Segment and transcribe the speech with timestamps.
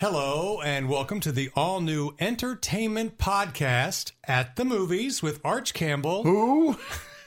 [0.00, 6.22] Hello, and welcome to the all new entertainment podcast at the movies with Arch Campbell.
[6.22, 6.76] Who?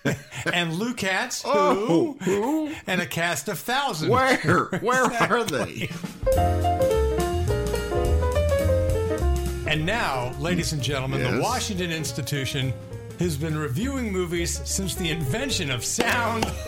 [0.53, 2.17] and Lou Katz, oh, who?
[2.21, 2.71] Oh, who?
[2.87, 4.09] And a cast of thousands.
[4.09, 4.67] Where?
[4.81, 5.89] Where are they?
[9.69, 11.33] And now, ladies and gentlemen, Yes.
[11.35, 12.73] the Washington Institution
[13.21, 16.43] has been reviewing movies since the invention of sound.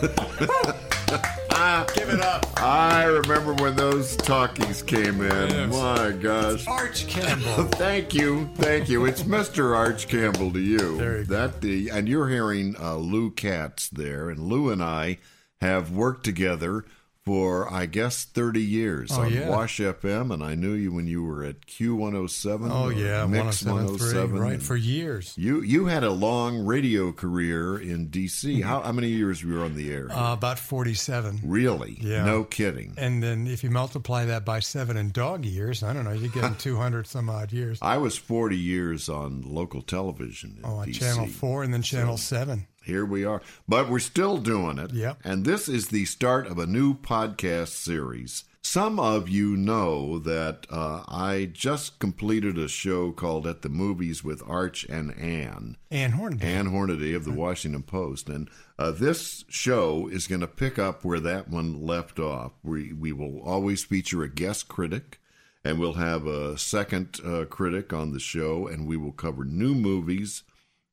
[1.94, 2.46] Give it up.
[2.60, 5.50] I remember when those talkies came in.
[5.50, 5.72] Yes.
[5.72, 6.66] My gosh.
[6.66, 7.64] Arch Campbell.
[7.72, 9.04] Thank you, thank you.
[9.04, 9.76] It's Mr.
[9.76, 10.96] Arch Campbell to you.
[10.96, 11.28] Very good.
[11.28, 15.18] that the and you're hearing uh, Lou Katz there, and Lou and I
[15.60, 16.84] have worked together
[17.24, 19.48] for I guess 30 years Oh, on yeah.
[19.48, 22.68] Wash FM, and I knew you when you were at Q107.
[22.70, 25.32] Oh, yeah, Mix 107, right, for years.
[25.36, 28.60] You you had a long radio career in D.C.
[28.60, 30.08] How, how many years were you on the air?
[30.12, 31.40] Uh, about 47.
[31.44, 31.96] really?
[32.00, 32.24] yeah.
[32.24, 32.94] No kidding.
[32.98, 36.30] And then if you multiply that by seven in dog years, I don't know, you're
[36.30, 37.78] getting 200 some odd years.
[37.80, 41.00] I was 40 years on local television in Oh, on D.C.
[41.00, 42.66] Channel 4 and then Channel 7.
[42.84, 43.42] Here we are.
[43.66, 44.92] But we're still doing it.
[44.92, 45.18] Yep.
[45.24, 48.44] And this is the start of a new podcast series.
[48.66, 54.24] Some of you know that uh, I just completed a show called At the Movies
[54.24, 55.76] with Arch and Ann.
[55.90, 56.46] Ann Hornaday.
[56.54, 58.30] Ann Hornaday of the Washington Post.
[58.30, 62.52] And uh, this show is going to pick up where that one left off.
[62.62, 65.20] We, we will always feature a guest critic,
[65.62, 69.74] and we'll have a second uh, critic on the show, and we will cover new
[69.74, 70.42] movies,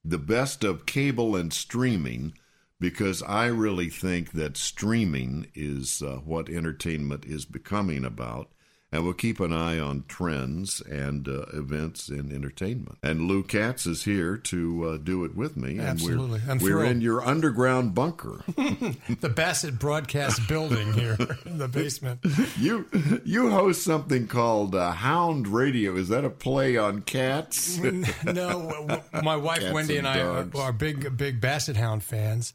[0.04, 2.34] the best of cable and streaming,
[2.80, 8.50] because I really think that streaming is uh, what entertainment is becoming about.
[8.94, 12.98] And we'll keep an eye on trends and uh, events in entertainment.
[13.02, 15.78] And Lou Katz is here to uh, do it with me.
[15.78, 16.42] And Absolutely.
[16.46, 18.44] We're, I'm we're in your underground bunker.
[18.48, 22.20] the Bassett Broadcast Building here in the basement.
[22.60, 22.86] you
[23.24, 25.96] you host something called uh, Hound Radio.
[25.96, 27.78] Is that a play on cats?
[28.26, 32.54] no, my wife Cats Wendy and and, I are, are big, big Basset Hound fans.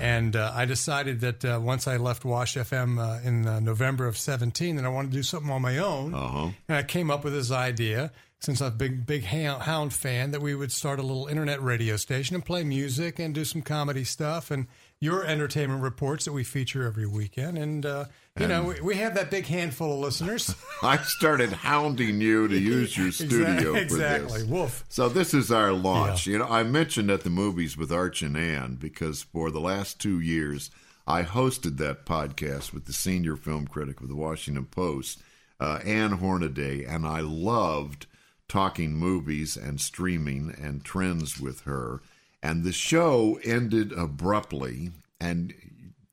[0.00, 4.06] And uh, I decided that uh, once I left Wash FM uh, in uh, November
[4.06, 6.14] of 17, that I wanted to do something on my own.
[6.14, 6.50] Uh-huh.
[6.68, 10.32] And I came up with this idea, since I'm a big, big hound, hound fan,
[10.32, 13.62] that we would start a little internet radio station and play music and do some
[13.62, 14.66] comedy stuff and
[15.00, 17.58] your entertainment reports that we feature every weekend.
[17.58, 18.06] And, uh,
[18.38, 20.54] you know, we, we have that big handful of listeners.
[20.82, 24.40] I started hounding you to use your studio for exactly.
[24.40, 24.48] this.
[24.48, 24.84] Wolf.
[24.88, 26.26] So this is our launch.
[26.26, 30.00] You know, I mentioned at the movies with Arch and Ann because for the last
[30.00, 30.70] two years
[31.06, 35.20] I hosted that podcast with the senior film critic of the Washington Post,
[35.60, 38.06] uh, Ann Hornaday, and I loved
[38.48, 42.00] talking movies and streaming and trends with her.
[42.42, 45.52] And the show ended abruptly, and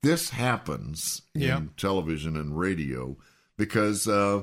[0.01, 1.57] this happens Yeah.
[1.57, 3.17] in television and radio
[3.57, 4.41] because uh,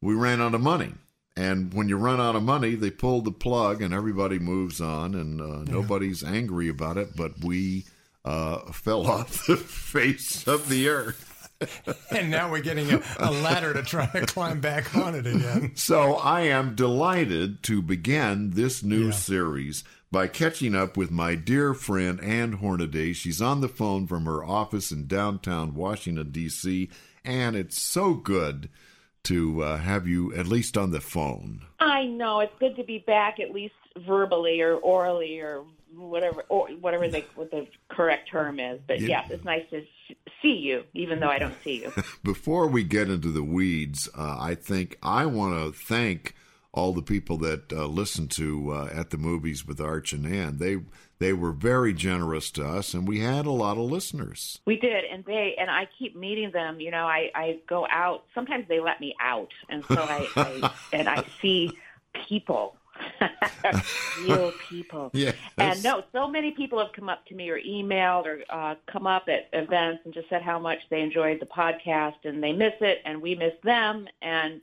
[0.00, 0.94] we ran out of money.
[1.36, 5.14] And when you run out of money, they pull the plug and everybody moves on,
[5.14, 7.16] and uh, nobody's angry about it.
[7.16, 7.86] But we
[8.24, 11.28] uh, fell off the face of the earth.
[12.10, 15.70] And now we're getting a, a ladder to try to climb back on it again.
[15.76, 19.10] So I am delighted to begin this new Yeah.
[19.12, 23.14] series by catching up with my dear friend Ann Hornaday.
[23.14, 26.90] She's on the phone from her office in downtown Washington, D.C.,
[27.24, 28.68] and it's so good
[29.24, 31.62] to uh, have you at least on the phone.
[31.80, 35.64] I know it's good to be back, at least verbally or orally or
[35.96, 38.80] whatever, or whatever the what the correct term is.
[38.86, 39.08] But Yeah.
[39.08, 39.82] yes, it's nice to
[40.42, 41.92] see you, even though I don't see you.
[42.24, 46.34] Before we get into the weeds, uh, I think I want to thank
[46.74, 50.58] all the people that uh, listen to uh, at the movies with Arch and Ann.
[50.58, 50.78] They
[51.18, 54.60] they were very generous to us, and we had a lot of listeners.
[54.66, 56.80] we did, and they and I keep meeting them.
[56.80, 58.24] You know, I I go out.
[58.34, 61.72] Sometimes they let me out, and so I, I and I see
[62.28, 62.76] people.
[64.26, 65.10] Real people.
[65.14, 65.34] Yes.
[65.58, 69.06] And no, so many people have come up to me or emailed or uh, come
[69.06, 72.74] up at events and just said how much they enjoyed the podcast and they miss
[72.80, 74.06] it and we miss them.
[74.20, 74.60] And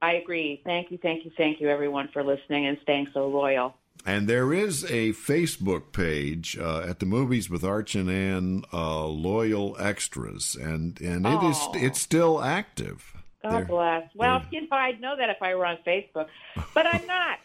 [0.00, 0.60] I agree.
[0.64, 3.74] Thank you, thank you, thank you, everyone, for listening and staying so loyal.
[4.06, 9.06] And there is a Facebook page uh, at the movies with Arch and Ann, uh,
[9.06, 13.17] loyal extras, and and it is it's still active.
[13.42, 14.10] God There- bless.
[14.14, 16.26] Well, you know, I'd know that if I were on Facebook,
[16.74, 17.38] but I'm not,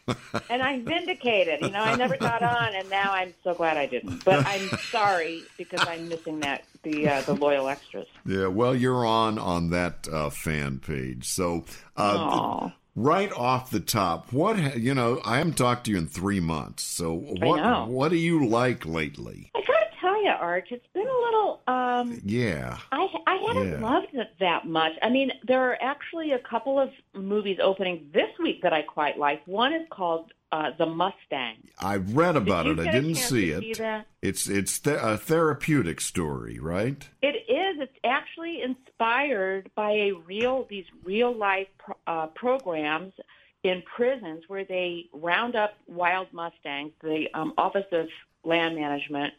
[0.50, 1.62] and I'm vindicated.
[1.62, 4.26] You know, I never got on, and now I'm so glad I didn't.
[4.26, 8.08] But I'm sorry because I'm missing that the uh, the loyal extras.
[8.26, 14.34] Yeah, well, you're on on that uh, fan page, so uh, right off the top,
[14.34, 18.18] what you know, I haven't talked to you in three months, so what what do
[18.18, 19.52] you like lately?
[20.24, 21.62] You, Arch, it's been a little.
[21.68, 22.78] Um, yeah.
[22.92, 23.80] I I haven't Yeah.
[23.88, 24.94] loved it that much.
[25.02, 29.18] I mean, there are actually a couple of movies opening this week that I quite
[29.18, 29.46] like.
[29.48, 31.58] One is called uh, The Mustang.
[31.80, 32.88] I read about Did it.
[32.88, 33.76] I didn't see it.
[33.78, 33.84] see?
[34.22, 37.10] It's it's th- a therapeutic story, right?
[37.22, 37.82] It is.
[37.82, 41.68] It's actually inspired by a real these real life
[42.08, 43.14] uh, programs
[43.64, 46.92] in prisons where they round up wild mustangs.
[47.02, 48.08] The um, Office of
[48.46, 49.34] Land Management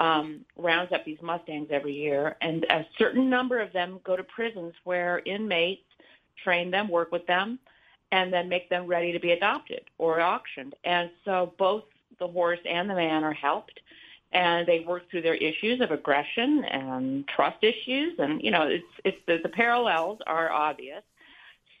[0.00, 4.24] um, rounds up these mustangs every year, and a certain number of them go to
[4.24, 5.84] prisons where inmates
[6.42, 7.58] train them, work with them,
[8.12, 10.74] and then make them ready to be adopted or auctioned.
[10.84, 11.84] And so both
[12.18, 13.80] the horse and the man are helped
[14.32, 18.14] and they work through their issues of aggression and trust issues.
[18.18, 21.02] And you know it's it's the, the parallels are obvious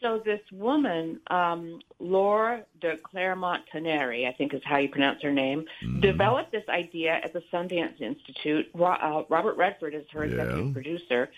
[0.00, 5.32] so this woman um laura de claremont teneri i think is how you pronounce her
[5.32, 6.00] name Mm-hmm.
[6.00, 11.30] developed this idea at the sundance institute Ro- uh, robert redford is her executive producer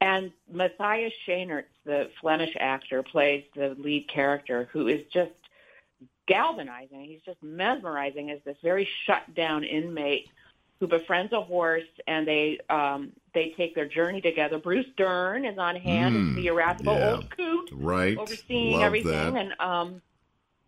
[0.00, 5.32] and matthias schoenaerts the flemish actor plays the lead character who is just
[6.28, 7.04] galvanizing.
[7.04, 10.28] He's just mesmerizing as this very shut down inmate
[10.80, 14.58] who befriends a horse and they um they take their journey together.
[14.58, 17.14] Bruce Dern is on hand Mm, the irascible yeah.
[17.14, 18.16] old coot Right.
[18.16, 19.34] overseeing Love everything that.
[19.34, 20.02] and um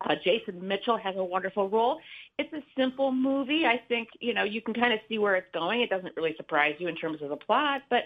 [0.03, 2.01] uh, Jason Mitchell has a wonderful role.
[2.39, 3.67] It's a simple movie.
[3.67, 5.83] I think, you know, you can kind of see where it's going.
[5.83, 8.05] It doesn't really surprise you in terms of the plot, but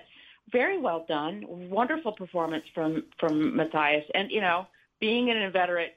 [0.51, 1.45] very well done.
[1.49, 4.67] Wonderful performance from from Matthias and, you know,
[5.01, 5.97] being an inveterate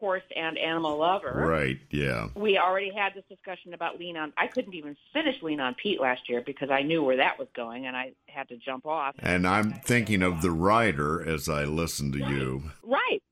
[0.00, 1.32] horse and animal lover.
[1.46, 1.78] Right.
[1.90, 2.28] Yeah.
[2.34, 4.32] We already had this discussion about Lean on.
[4.36, 7.48] I couldn't even finish Lean on Pete last year because I knew where that was
[7.54, 9.14] going, and I had to jump off.
[9.20, 12.62] And I'm thinking of the writer as I listen to you.
[12.82, 13.22] Right.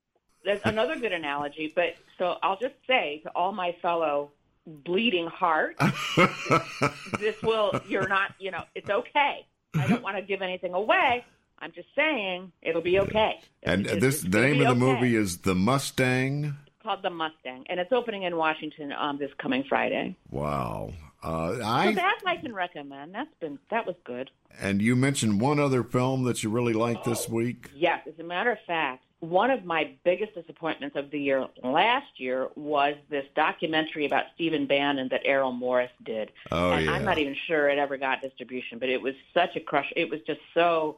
[0.45, 1.73] That's another good analogy.
[1.75, 4.31] But so I'll just say to all my fellow
[4.65, 5.83] bleeding hearts,
[7.19, 7.81] this will.
[7.87, 8.33] You're not.
[8.39, 9.45] You know, it's okay.
[9.75, 11.25] I don't want to give anything away.
[11.61, 13.39] I'm just saying it'll be okay.
[13.63, 15.01] and It's- this it's the name of the okay.
[15.01, 16.55] movie is The Mustang.
[16.83, 20.15] called The Mustang, and it's opening in Washington um, this coming Friday.
[20.31, 20.93] Wow.
[21.21, 23.13] Uh, So I that I can recommend.
[23.13, 24.31] That's been that was good.
[24.61, 27.69] and you mentioned one other film that you really liked this week.
[27.75, 32.21] Yes, as a matter of fact, one of my biggest disappointments of the year last
[32.21, 36.31] year was this documentary about Stephen Bannon that Errol Morris did.
[36.51, 36.93] Oh and yeah.
[36.93, 39.91] I'm not even sure it ever got distribution, but it was such a crush.
[39.97, 40.97] It was just so.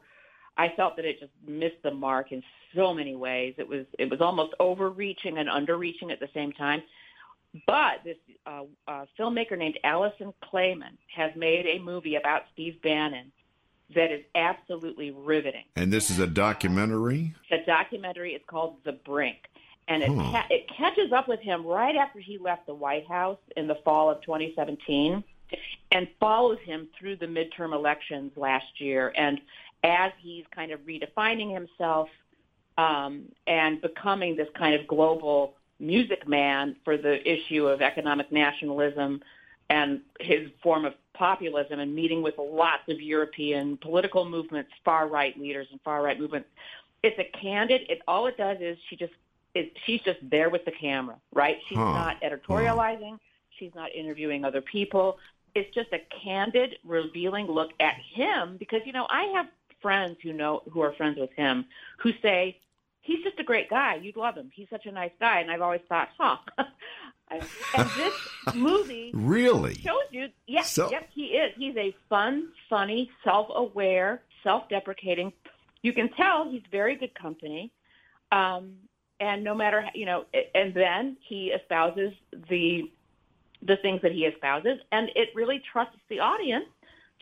[0.56, 2.42] I felt that it just missed the mark in
[2.74, 3.54] so many ways.
[3.58, 6.82] It was it was almost overreaching and underreaching at the same time.
[7.66, 8.16] But this
[8.46, 13.30] uh, uh, filmmaker named Alison Klayman has made a movie about Steve Bannon
[13.94, 15.64] that is absolutely riveting.
[15.76, 17.34] and this is a documentary.
[17.50, 19.36] The documentary is called The Brink,
[19.88, 20.20] and it Hmm.
[20.32, 23.74] ca- it catches up with him right after he left the White House in the
[23.84, 25.22] fall of 2017,
[25.90, 29.42] and follows him through the midterm elections last year, and
[29.82, 32.08] as he's kind of redefining himself
[32.78, 39.20] um, and becoming this kind of global music man for the issue of economic nationalism
[39.68, 45.38] and his form of populism and meeting with lots of European political movements, far right
[45.38, 46.48] leaders and far right movements.
[47.02, 47.82] It's a candid.
[47.88, 49.12] It all it does is she just
[49.54, 51.58] is she's just there with the camera, right?
[51.68, 51.92] She's Huh.
[51.92, 53.18] not editorializing.
[53.58, 55.18] She's not interviewing other people.
[55.54, 59.46] It's just a candid, revealing look at him because you know I have
[59.82, 61.66] friends who know who are friends with him
[61.98, 62.58] who say
[63.00, 63.96] he's just a great guy.
[63.96, 64.50] You'd love him.
[64.54, 65.40] He's such a nice guy.
[65.40, 66.36] And I've always thought, huh.
[67.30, 67.42] and
[67.96, 68.14] this
[68.54, 69.74] movie Really?
[69.74, 71.52] shows you, yes, So- yep, he is.
[71.56, 75.32] He's a fun, funny, self-aware, self-deprecating.
[75.82, 77.72] You can tell he's very good company.
[78.30, 78.74] Um,
[79.20, 82.12] and no matter, you know, and then he espouses
[82.48, 82.90] the
[83.64, 86.64] the things that he espouses, and it really trusts the audience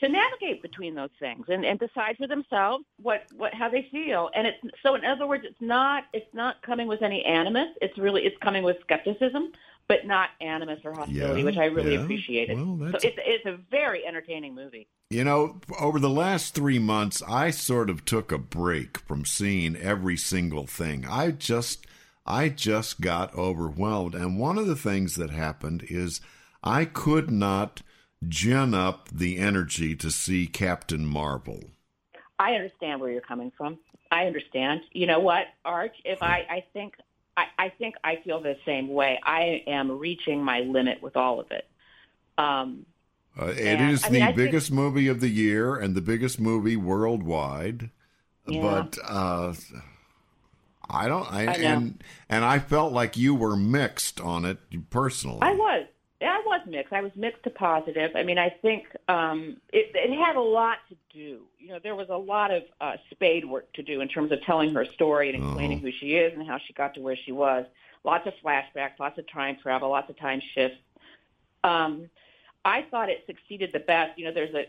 [0.01, 4.31] to navigate between those things and, and decide for themselves what, what how they feel.
[4.35, 7.69] And it's so in other words, it's not it's not coming with any animus.
[7.81, 9.53] It's really it's coming with skepticism,
[9.89, 12.03] but not animus or hostility, Yeah, which I really yeah.
[12.03, 12.57] appreciated.
[12.57, 14.89] Well, so that's- it's it's a very entertaining movie.
[15.11, 19.75] You know, over the last three months, I sort of took a break from seeing
[19.75, 21.05] every single thing.
[21.05, 21.85] I just,
[22.25, 24.15] I just got overwhelmed.
[24.15, 26.21] And one of the things that happened is
[26.63, 27.83] I could not
[28.29, 31.61] gin up the energy to see Captain Marvel.
[32.39, 33.79] I understand where you're coming from.
[34.11, 34.81] I understand.
[34.93, 35.95] You know what, Arch?
[36.05, 36.95] If I, I think
[37.37, 39.21] I, I think I feel the same way.
[39.23, 41.67] I am reaching my limit with all of it.
[42.37, 42.87] Um,
[43.41, 45.95] Uh, it Yeah, is I the mean, I think- biggest movie of the year and
[45.95, 47.91] the biggest movie worldwide.
[48.47, 48.63] Yeah.
[48.63, 49.53] But uh,
[50.89, 51.31] I don't.
[51.33, 54.59] I, I and and I felt like you were mixed on it
[54.91, 55.39] personally.
[55.43, 55.87] I was.
[56.21, 56.93] Yeah, I was mixed.
[56.93, 58.11] I was mixed to positive.
[58.15, 61.41] I mean, I think um, it, it had a lot to do.
[61.59, 64.43] You know, there was a lot of uh, spade work to do in terms of
[64.43, 65.87] telling her story and explaining Uh-huh.
[65.87, 67.65] who she is and how she got to where she was.
[68.05, 70.79] Lots of flashbacks, lots of time travel, lots of time shifts.
[71.65, 72.11] Um,
[72.65, 74.19] I thought it succeeded the best.
[74.19, 74.67] You know, there's a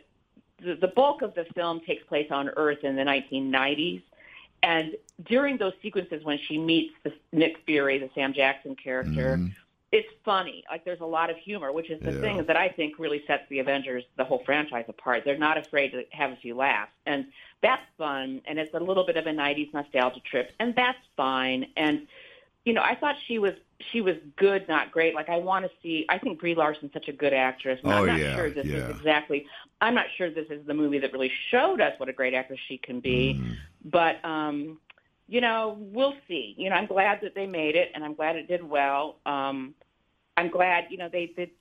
[0.64, 4.04] the, the bulk of the film takes place on Earth in the 1990s,
[4.62, 9.52] and during those sequences when she meets the Nick Fury, the Sam Jackson character, Mhm.
[9.92, 10.64] It's funny.
[10.70, 12.22] Like there's a lot of humor, which is the Yeah.
[12.22, 15.24] thing that I think really sets the Avengers, the whole franchise apart.
[15.26, 17.26] They're not afraid to have a few laughs, and
[17.62, 18.42] that's fun.
[18.46, 21.68] And it's a little bit of a '90s nostalgia trip, and that's fine.
[21.76, 22.08] And
[22.64, 23.54] you know, I thought she was
[23.92, 25.14] she was good, not great.
[25.16, 26.06] Like I want to see.
[26.08, 27.80] I think Brie Larson's such a good actress.
[27.84, 28.76] and Oh, I'm not yeah, sure this yeah.
[28.76, 29.46] is exactly.
[29.82, 32.60] I'm not sure this is the movie that really showed us what a great actress
[32.68, 33.42] she can be.
[33.42, 33.58] Mhm.
[33.92, 34.80] But um,
[35.32, 36.54] you know, we'll see.
[36.58, 39.16] You know, I'm glad that they made it, and I'm glad it did well.
[39.26, 39.74] Um,
[40.36, 41.52] I'm glad, you know, they did.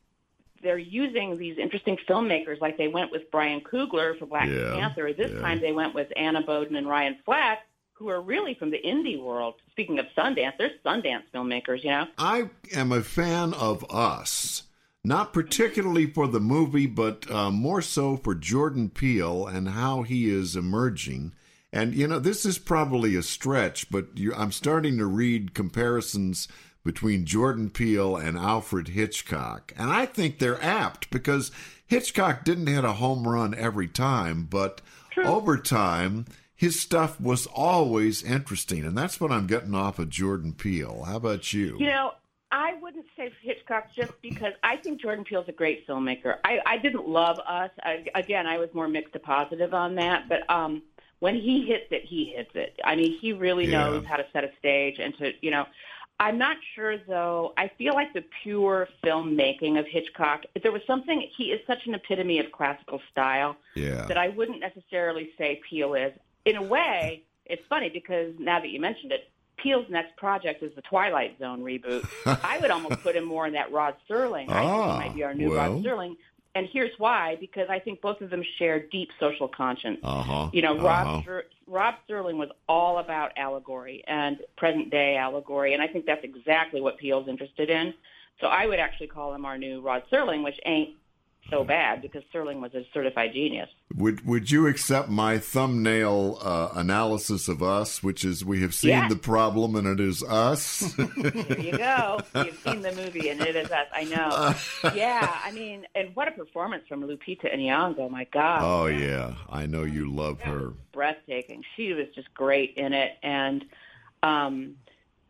[0.61, 5.13] They're using these interesting filmmakers, like they went with Ryan Coogler for Black Yeah, Panther.
[5.13, 5.41] This yeah.
[5.41, 7.61] time they went with Anna Boden and Ryan Fleck,
[7.93, 9.55] who are really from the indie world.
[9.71, 12.09] Speaking of Sundance, they're Sundance filmmakers, you know.
[12.19, 14.65] I am a fan of Us,
[15.05, 20.29] not particularly for the movie, but uh, more so for Jordan Peele and how he
[20.29, 21.33] is emerging.
[21.73, 26.49] And you know, this is probably a stretch, but you, I'm starting to read comparisons
[26.85, 31.53] between Jordan Peele and Alfred Hitchcock, and I think they're apt because
[31.87, 35.25] Hitchcock didn't hit a home run every time, but True.
[35.25, 36.27] over time.
[36.55, 41.05] His stuff was always interesting, and that's what I'm getting off of Jordan Peele.
[41.07, 41.79] How about you?
[41.79, 42.13] You know,
[42.53, 46.37] I wouldn't say Hitchcock just because I think Jordan Peele's a great filmmaker.
[46.45, 47.71] I, I didn't love Us.
[47.83, 50.83] I, again, I was more mixed to positive on that, but um,
[51.21, 52.79] when he hits it, he hits it.
[52.85, 53.79] I mean, he really Yeah.
[53.85, 55.67] knows how to set a stage and to, you know.
[56.19, 57.55] I'm not sure though.
[57.57, 61.27] I feel like the pure filmmaking of Hitchcock, there was something.
[61.35, 64.05] He is such an epitome of classical style Yeah.
[64.07, 66.13] that I wouldn't necessarily say Peele is.
[66.45, 70.75] In a way, it's funny because now that you mentioned it, Peele's next project is
[70.75, 72.07] the Twilight Zone reboot.
[72.45, 74.49] I would almost put him more in that Rod Serling.
[74.51, 75.73] I think Ah, he might be our new well.
[75.75, 76.17] Rod Serling.
[76.55, 79.99] And here's why: because I think both of them share deep social conscience.
[80.03, 80.49] Uh huh.
[80.53, 80.87] You know, uh-huh.
[80.87, 86.07] Rob Ser- Rob Sterling was all about allegory and present day allegory, and I think
[86.07, 87.95] that's exactly what Peele's interested in.
[88.41, 90.97] So I would actually call him our new Rod Serling, which ain't
[91.51, 93.69] so bad because Sterling was a certified genius.
[93.95, 98.91] Would Would you accept my thumbnail uh, analysis of us, which is we have seen
[98.91, 99.11] Yes.
[99.11, 100.95] the problem and it is us?
[100.97, 102.21] There you go.
[102.37, 103.87] You've seen the movie, and it is us.
[103.93, 104.55] I know.
[104.95, 108.11] Yeah, I mean, and what a performance from Lupita Nyong'o.
[108.11, 108.61] My God.
[108.63, 110.73] oh yeah, I know you love her.
[110.93, 111.65] breathtaking.
[111.77, 113.65] She was just great in it, and
[114.23, 114.77] um,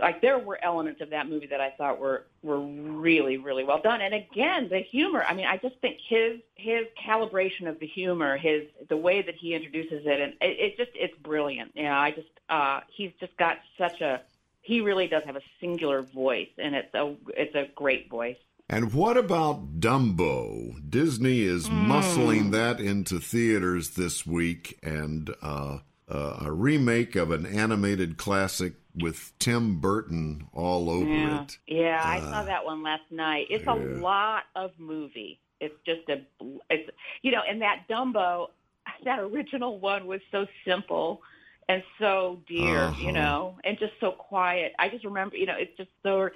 [0.01, 3.81] like there were elements of that movie that I thought were were really really well
[3.81, 4.01] done.
[4.01, 5.25] And again, the humor.
[5.29, 9.35] I mean, I just think his his calibration of the humor, his the way that
[9.35, 11.73] he introduces it, and it, it just it's brilliant.
[11.75, 14.21] You know, I just uh, he's just got such a
[14.63, 18.37] he really does have a singular voice, and it's a it's a great voice.
[18.69, 20.89] And what about Dumbo?
[20.89, 21.91] Disney is Hmm.
[21.91, 25.79] muscling that into theaters this week, and uh,
[26.11, 31.59] uh, a remake of an animated classic with Tim Burton all over Yeah, it.
[31.67, 33.47] yeah, I Uh, saw that one last night.
[33.51, 33.75] It's yeah.
[33.75, 35.39] a lot of movie.
[35.61, 36.23] It's just a,
[36.71, 36.91] it's
[37.23, 38.49] you know, and that Dumbo,
[39.05, 41.23] that original one was so simple
[41.69, 43.01] and so dear, Uh-huh.
[43.07, 44.73] you know, and just so quiet.
[44.79, 46.31] I just remember, you know, it's just so,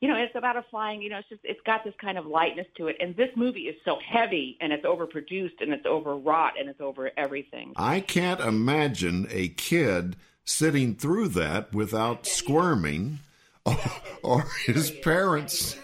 [0.00, 2.26] you know, it's about a flying, you know, it's just it's got this kind of
[2.26, 2.96] lightness to it.
[3.00, 7.10] And this movie is so heavy and it's overproduced and it's overwrought and it's over
[7.16, 7.72] everything.
[7.76, 13.18] I can't imagine a kid sitting through that without squirming,
[13.66, 13.76] or,
[14.22, 15.76] or his oh, parents.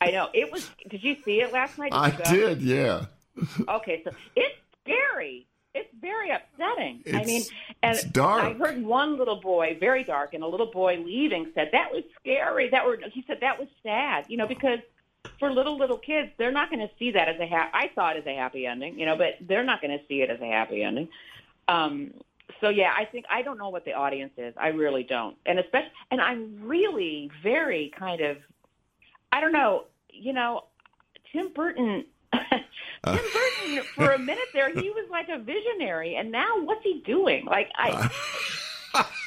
[0.00, 0.70] I know it was.
[0.88, 1.92] Did you see it last night?
[1.92, 3.06] I did, yeah.
[3.68, 5.46] Okay, so it's scary.
[5.74, 7.02] It's very upsetting.
[7.14, 7.42] I mean,
[7.82, 8.44] and it's dark.
[8.44, 12.02] I heard one little boy, very dark, and a little boy leaving said that was
[12.20, 12.68] scary.
[12.68, 14.26] That were he said that was sad.
[14.28, 14.80] You know, because
[15.38, 18.10] for little little kids, they're not going to see that as a ha- I saw
[18.10, 18.98] it as a happy ending.
[18.98, 21.08] You know, but they're not going to see it as a happy ending.
[21.68, 22.12] Um,
[22.60, 24.52] so yeah, I think I don't know what the audience is.
[24.58, 28.36] I really don't, and especially, and I'm really very kind of,
[29.32, 29.84] I don't know.
[30.10, 30.64] You know,
[31.32, 32.04] Tim Burton.
[33.04, 36.84] Uh, Tim Burton, for a minute there, he was like a visionary, and now what's
[36.84, 37.44] he doing?
[37.46, 38.10] Like I,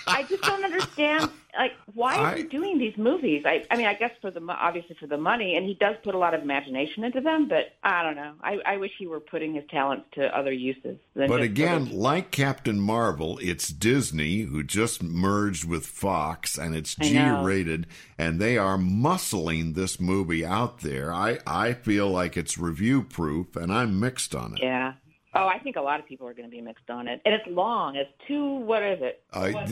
[0.08, 1.30] I just don't understand.
[1.58, 3.44] Like, why I- is he doing these movies?
[3.46, 6.14] I, I mean, I guess for the obviously for the money, and he does put
[6.14, 7.48] a lot of imagination into them.
[7.48, 8.34] But I don't know.
[8.42, 10.98] I, I wish he were putting his talents to other uses.
[11.16, 16.96] Than But again, like Captain Marvel, it's Disney who just merged with Fox and it's
[16.96, 21.14] G-rated, and they are muscling this movie out there.
[21.14, 24.64] I, I feel like it's review proof and I'm mixed on it.
[24.64, 24.94] yeah.
[25.38, 27.34] Oh, I think a lot of people are going to be mixed on it, and
[27.36, 27.98] it's long.
[27.98, 28.56] It's two.
[28.56, 29.22] What is it?
[29.34, 29.68] Uh, I,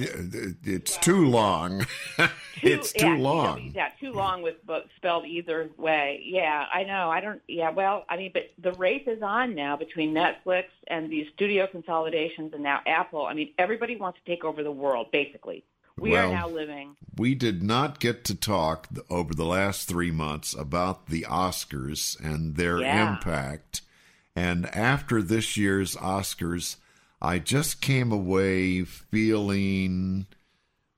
[0.65, 1.85] it's too long.
[2.61, 3.71] it's too yeah, long.
[3.73, 6.21] Yeah, too long with both spelled either way.
[6.25, 7.09] Yeah, I know.
[7.09, 7.41] I don't.
[7.47, 11.65] Yeah, well, I mean, but the race is on now between Netflix and these studio
[11.67, 13.25] consolidations, and now Apple.
[13.25, 15.11] I mean, everybody wants to take over the world.
[15.11, 15.63] Basically,
[15.97, 16.97] we Well, are now living.
[17.15, 22.55] We did not get to talk over the last three months about the Oscars and
[22.55, 23.13] their Yeah.
[23.13, 23.81] impact.
[24.35, 26.77] And after this year's Oscars,
[27.21, 30.25] I just came away feeling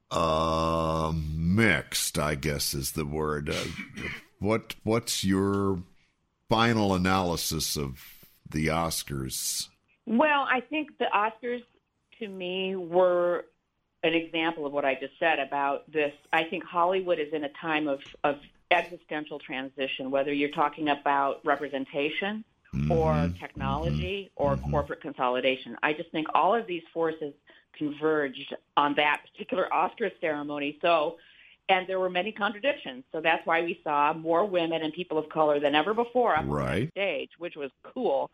[0.09, 2.17] uh, mixed.
[2.17, 3.49] I guess is the word.
[3.49, 3.63] Uh,
[4.39, 5.83] what What's your
[6.49, 8.01] final analysis of
[8.49, 9.67] the Oscars?
[10.05, 11.63] Well, I think the Oscars
[12.19, 13.45] to me were
[14.03, 16.13] an example of what I just said about this.
[16.31, 18.37] I think Hollywood is in a time of, of
[18.71, 22.43] existential transition, whether you're talking about representation
[22.89, 23.39] or mm-hmm.
[23.39, 24.43] technology mm-hmm.
[24.43, 24.71] or mm-hmm.
[24.71, 25.75] corporate consolidation.
[25.83, 27.33] I just think all of these forces
[27.77, 30.77] converged on that particular Oscar ceremony.
[30.81, 31.17] So,
[31.67, 33.03] and there were many contradictions.
[33.11, 36.49] So that's why we saw more women and people of color than ever before on
[36.49, 36.85] Right.
[36.85, 38.31] the stage, which was cool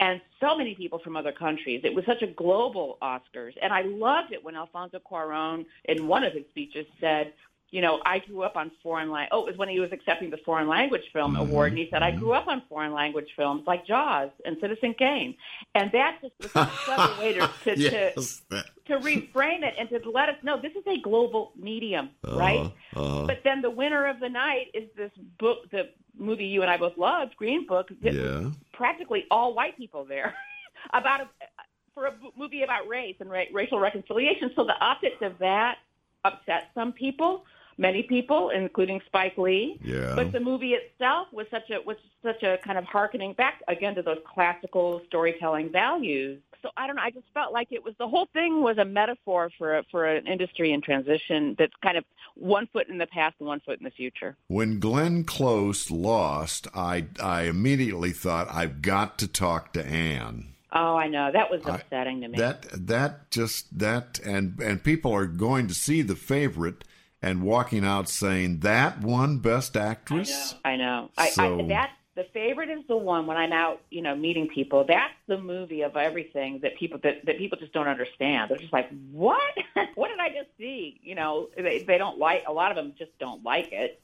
[0.00, 1.82] and so many people from other countries.
[1.84, 6.24] It was such a global Oscars, and I loved it when Alfonso Cuarón, in one
[6.24, 7.32] of his speeches, said,
[7.72, 10.30] "You know, I grew up on foreign language." Oh, it was when he was accepting
[10.30, 11.40] the Foreign Language Film mm-hmm.
[11.40, 12.50] Award, and he said, "I grew up mm-hmm.
[12.50, 15.34] on foreign language films like Jaws and Citizen Kane,"
[15.74, 17.78] and that just was a clever way to to,
[18.16, 18.42] yes.
[18.50, 22.38] to to reframe it and to let us know this is a global medium, uh-huh.
[22.38, 22.72] right?
[22.96, 26.70] uh, But then the winner of the night is this book, the movie you and
[26.70, 27.90] I both loved, Green Book.
[28.00, 28.50] yeah.
[28.72, 30.34] practically all white people there
[30.92, 31.28] about a,
[31.94, 34.50] for a movie about race and ra- racial reconciliation.
[34.56, 35.78] So the optics of that
[36.24, 37.44] upset some people,
[37.78, 39.78] many people, including Spike Lee.
[39.82, 40.14] Yeah.
[40.14, 43.94] But the movie itself was such a was such a kind of harkening back again
[43.94, 46.40] to those classical storytelling values.
[46.62, 47.02] So I don't know.
[47.02, 50.06] I just felt like it was the whole thing was a metaphor for a, for
[50.06, 53.78] an industry in transition that's kind of one foot in the past and one foot
[53.78, 54.36] in the future.
[54.46, 60.52] When Glenn Close lost, I I immediately thought I've got to talk to Ann.
[60.74, 62.38] Oh, I know that was I- upsetting to me.
[62.38, 66.84] That that just that and and people are going to see the favorite
[67.22, 70.54] and walking out saying that one best actress.
[70.64, 71.10] I know.
[71.16, 74.46] I, So- I that's the favorite is the one when I'm out, you know, meeting
[74.48, 74.84] people.
[74.84, 78.50] That's the movie of everything that people that, that people just don't understand.
[78.50, 79.40] They're just like, "What?
[79.94, 82.92] what did I just see?" You know, they they don't like a lot of them
[82.98, 83.98] just don't like it.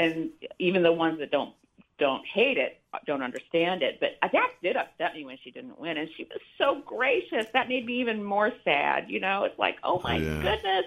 [0.00, 1.54] And even the ones that don't
[1.96, 4.00] don't hate it don't understand it.
[4.00, 7.46] But that did upset me when she didn't win and she was so gracious.
[7.52, 9.44] That made me even more sad, you know.
[9.44, 10.42] It's like, "Oh my Yeah.
[10.42, 10.86] goodness."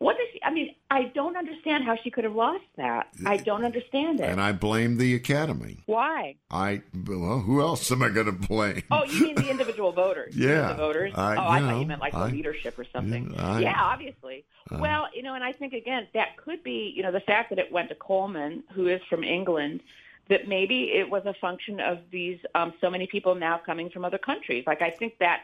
[0.00, 0.40] What does she?
[0.44, 3.08] I mean, I don't understand how she could have lost that.
[3.26, 4.24] I don't understand it.
[4.28, 5.78] And I blame the Academy.
[5.86, 6.36] Why?
[6.52, 8.84] I well, who else am I going to blame?
[8.92, 10.36] Oh, you mean the individual voters?
[10.36, 10.68] Yeah.
[10.68, 11.12] the voters.
[11.16, 13.32] I- oh, I you thought know, you meant like I- the leadership or something.
[13.34, 14.44] Yeah, I- yeah, obviously.
[14.70, 14.78] Uh.
[14.80, 17.58] well, you know, and I think again that could be, you know, the fact that
[17.58, 19.80] it went to Colman, who is from England,
[20.28, 24.04] that maybe it was a function of these um, so many people now coming from
[24.04, 24.62] other countries.
[24.64, 25.40] Like I think that.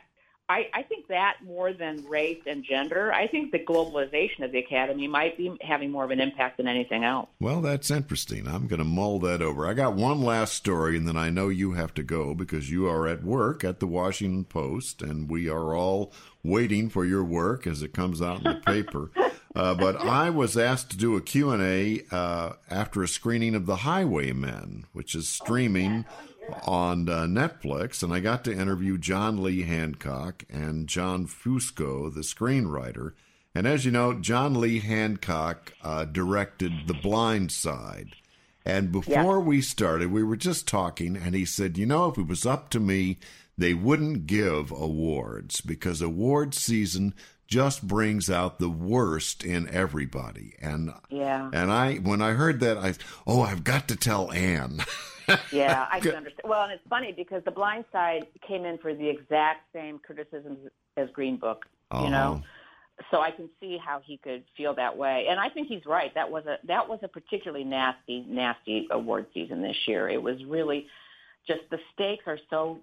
[0.48, 4.58] I, I think that more than race and gender, I think the globalization of the
[4.58, 7.30] academy might be having more of an impact than anything else.
[7.40, 8.46] Well, that's interesting.
[8.46, 9.66] I'm going to mull that over.
[9.66, 12.86] I got one last story, and then I know you have to go because you
[12.86, 17.66] are at work at the Washington Post, and we are all waiting for your work
[17.66, 19.10] as it comes out in the paper.
[19.56, 23.76] Uh, but I was asked to do a Q&A uh, after a screening of The
[23.76, 26.04] Highwaymen, which is streaming
[26.64, 32.20] on uh, Netflix, and I got to interview John Lee Hancock and John Fusco, the
[32.20, 33.12] screenwriter.
[33.54, 38.16] And as you know, John Lee Hancock uh, directed The Blind Side.
[38.64, 42.26] And before we started, we were just talking, and he said, You know, if it
[42.26, 43.18] was up to me,
[43.56, 47.14] they wouldn't give awards because award season
[47.46, 50.54] just brings out the worst in everybody.
[50.60, 51.50] And Yeah.
[51.52, 52.94] and I, when I heard that, I,
[53.26, 54.80] oh, I've got to tell Ann.
[55.50, 56.42] Yeah, I can understand.
[56.44, 60.58] Well, and it's funny because The Blind Side came in for the exact same criticisms
[60.98, 61.64] as Green Book.
[61.92, 62.10] You uh-huh.
[62.10, 62.42] know,
[63.10, 66.14] so I can see how he could feel that way, and I think he's right.
[66.14, 70.08] That was a that was a particularly nasty, nasty award season this year.
[70.08, 70.86] It was really
[71.46, 72.78] just the stakes are so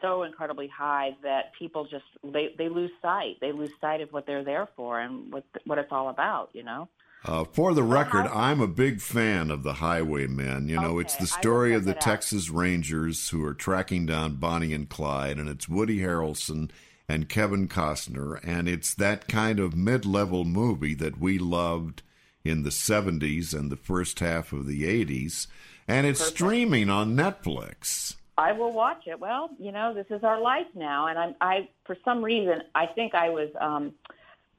[0.00, 3.36] so incredibly high that people just they they lose sight.
[3.40, 6.50] They lose sight of what they're there for and what what it's all about.
[6.52, 6.88] You know.
[7.22, 10.70] Uh, for the record, I'm a big fan of the Highwaymen.
[10.70, 12.00] You know, Okay, it's the story of the it out.
[12.00, 16.70] Texas Rangers who are tracking down Bonnie and Clyde, and it's Woody Harrelson
[17.10, 22.02] and Kevin Costner, and it's that kind of mid-level movie that we loved
[22.42, 25.46] in the 70s and the first half of the 80s,
[25.86, 26.36] and it's Perfect.
[26.36, 28.14] streaming on Netflix.
[28.40, 29.20] I will watch it.
[29.20, 32.86] Well, you know, this is our life now, and I'm I for some reason I
[32.86, 33.92] think I was um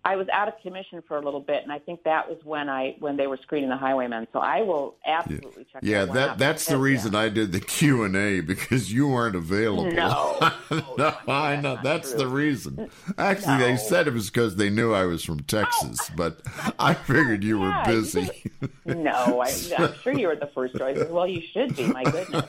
[0.03, 2.69] I was out of commission for a little bit, and I think that was when
[2.69, 4.27] I when they were screening the Highwaymen.
[4.33, 5.83] So I will absolutely check.
[5.83, 9.35] Yeah, that, that that's the reason I did the Q and A because you weren't
[9.35, 9.91] available.
[9.91, 10.37] No.
[10.73, 12.89] Oh, no, I know that's the reason.
[13.17, 16.41] Actually, they said it was because they knew I was from Texas, but
[16.79, 18.51] I figured you were Yeah, you busy.
[18.85, 21.05] No, I, I'm sure you were the first choice.
[21.09, 21.87] Well, you should be.
[21.87, 22.45] My goodness.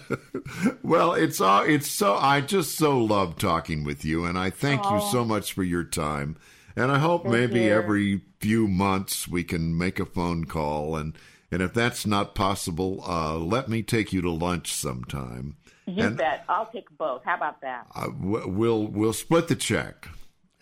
[0.83, 4.85] well, it's all it's so I just so love talking with you, and I thank
[4.89, 6.37] you so much for your time.
[6.77, 7.73] And I hope maybe you.
[7.73, 11.17] every few months we can make a phone call, and
[11.51, 15.57] and if that's not possible, uh, let me take you to lunch sometime.
[15.87, 16.45] You And- bet.
[16.49, 17.23] I'll take both.
[17.25, 17.87] How about that?
[17.95, 20.09] W- we'll we'll split the check.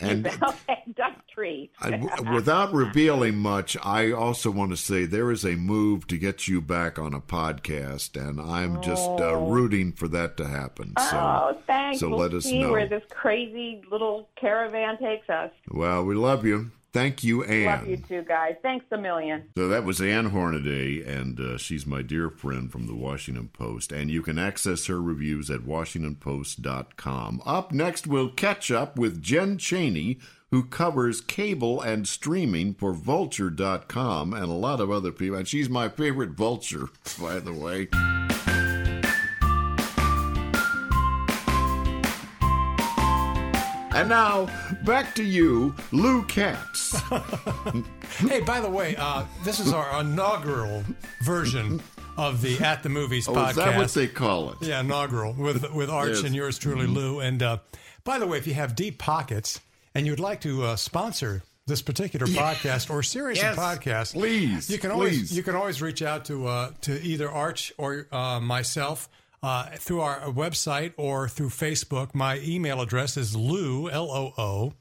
[0.01, 0.25] And
[0.95, 1.71] duck tree.
[1.81, 6.49] I, without revealing much, I also want to say there is a move to get
[6.49, 10.95] you back on a podcast, and I'm just uh, rooting for that to happen.
[10.99, 12.01] So, oh, thanks.
[12.01, 12.73] so we'll let us see know.
[12.73, 15.51] where this crazy little caravan takes us.
[15.71, 16.71] well, we love you.
[16.93, 17.67] Thank you, Ann.
[17.67, 18.57] Love you too, guys.
[18.63, 19.45] Thanks a million.
[19.57, 23.93] So that was Ann Hornaday, and uh, she's my dear friend from the Washington Post.
[23.93, 27.43] And you can access her reviews at WashingtonPost.com.
[27.47, 30.19] Up next, we'll catch up with Jen Chaney,
[30.51, 35.39] who covers cable and streaming for Vulture.com and a lot of other people.
[35.39, 36.89] And she's my favorite Vulture,
[37.21, 37.89] by the way.
[43.93, 44.49] And now,
[44.85, 46.97] back to you, Lou Katz.
[48.19, 50.83] Hey, by the way, uh, this is our inaugural
[51.23, 51.81] version
[52.19, 53.51] of the At the Movies Oh, podcast.
[53.51, 54.57] is that what they call it?
[54.63, 56.23] Yeah, inaugural with with Arch Yes.
[56.25, 57.21] and yours truly, Lou.
[57.21, 57.59] And uh,
[58.03, 59.61] by the way, if you have deep pockets
[59.95, 64.69] and you'd like to uh, sponsor this particular podcast or series Yes, of podcasts, please,
[64.69, 65.37] you can always please.
[65.37, 69.09] you can always reach out to uh, to either Arch or uh, myself.
[69.43, 72.15] Uh, through our website or through Facebook.
[72.15, 74.73] My email address is lou, L O O,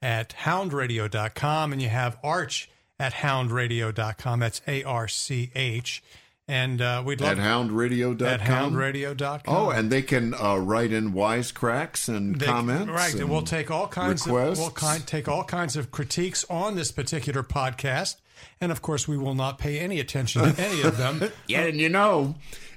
[0.00, 1.72] at houndradio.com.
[1.72, 4.38] And you have Arch at houndradio.com.
[4.40, 6.02] That's A R C H.
[6.46, 8.26] And uh, we'd love At houndradio.com?
[8.28, 9.40] at houndradio.com.
[9.48, 12.92] Oh, and they can uh, write in wisecracks and They- comments.
[12.92, 13.14] Right.
[13.14, 14.52] and we'll take all kinds requests.
[14.52, 18.16] of we'll kind, take all kinds of critiques on this particular podcast,
[18.60, 21.22] and of course, we will not pay any attention to any of them.
[21.48, 22.34] Yeah, and you know,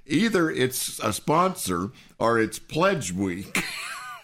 [0.08, 3.64] either it's a sponsor or it's Pledge Week.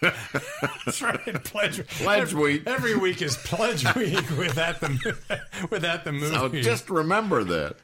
[0.84, 1.44] That's right.
[1.44, 2.62] Pledge, Pledge every, week.
[2.66, 5.16] Every week is pledge week without the
[5.70, 6.34] without the movie.
[6.34, 7.76] so just remember that.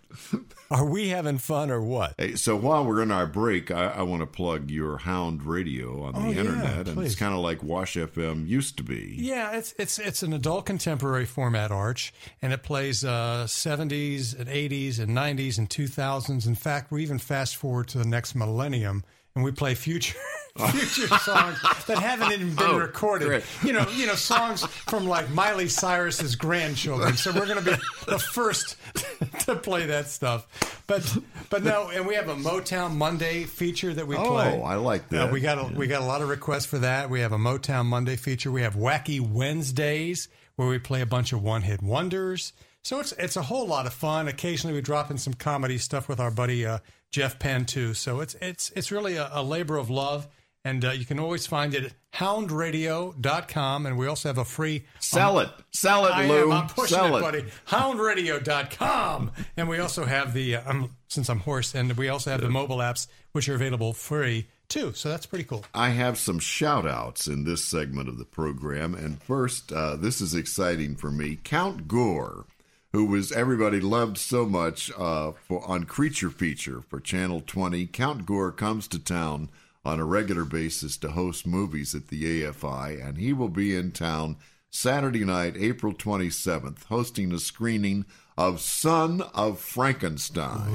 [0.73, 2.15] Are we having fun or what?
[2.17, 6.05] Hey, so while we're in our break, I, I want to plug your Hound Radio
[6.05, 9.17] on the Oh, yeah, internet, and it's kind of like Wash FM used to be.
[9.19, 14.49] Yeah, it's it's it's an adult contemporary format arch, and it plays uh, 70s and
[14.49, 16.47] 80s and 90s and 2000s.
[16.47, 19.03] In fact, we even fast forward to the next millennium,
[19.41, 20.19] and we play future
[20.71, 23.29] future songs that haven't even been Oh, recorded.
[23.29, 23.45] great.
[23.65, 27.17] You know, you know songs from like Miley Cyrus's grandchildren.
[27.17, 27.77] So we're going to be
[28.07, 28.77] the first
[29.47, 30.85] to play that stuff.
[30.87, 31.17] But
[31.49, 34.61] but no, and we have a Motown Monday feature that we Oh, play.
[34.61, 35.33] Oh, I like Uh, that.
[35.33, 37.09] we got a, we got a lot of requests for that.
[37.09, 38.51] We have a Motown Monday feature.
[38.51, 42.53] We have Wacky Wednesdays where we play a bunch of one hit wonders.
[42.83, 44.27] So it's it's a whole lot of fun.
[44.29, 46.79] Occasionally we drop in some comedy stuff with our buddy uh,
[47.11, 47.95] Jeff Penn too.
[47.95, 50.29] So it's it's it's really a, a labor of love.
[50.63, 53.87] And uh, you can always find it at houndradio.com.
[53.87, 55.49] And we also have a free Sell it.
[55.73, 56.53] Sell it, I Lou.
[56.53, 56.53] am.
[56.53, 57.45] I'm pushing Sell it, buddy.
[57.69, 59.31] Houndradio.com.
[59.57, 62.51] And we also have the, uh, um, since I'm hoarse, and we also have the
[62.51, 64.93] mobile apps, which are available free too.
[64.93, 65.65] So that's pretty cool.
[65.75, 68.95] I have some shout outs in this segment of the program.
[68.95, 71.39] And first, uh, this is exciting for me.
[71.43, 72.45] Count Gore,
[72.93, 77.87] who was everybody loved so much uh, for on Creature Feature for Channel 20.
[77.87, 79.49] Count Gore comes to town
[79.85, 83.93] on a regular basis to host movies at the AFI, and he will be in
[83.93, 84.37] town
[84.69, 88.05] Saturday night, April 27th, hosting a screening
[88.37, 90.73] of Son of Frankenstein.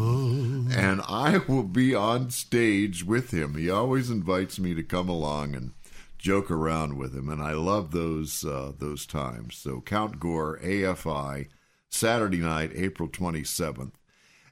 [0.75, 3.55] And I will be on stage with him.
[3.55, 5.71] He always invites me to come along and
[6.17, 9.55] joke around with him, and I love those uh, those times.
[9.55, 11.47] So Count Gore, AFI,
[11.95, 13.93] Saturday night, April 27th.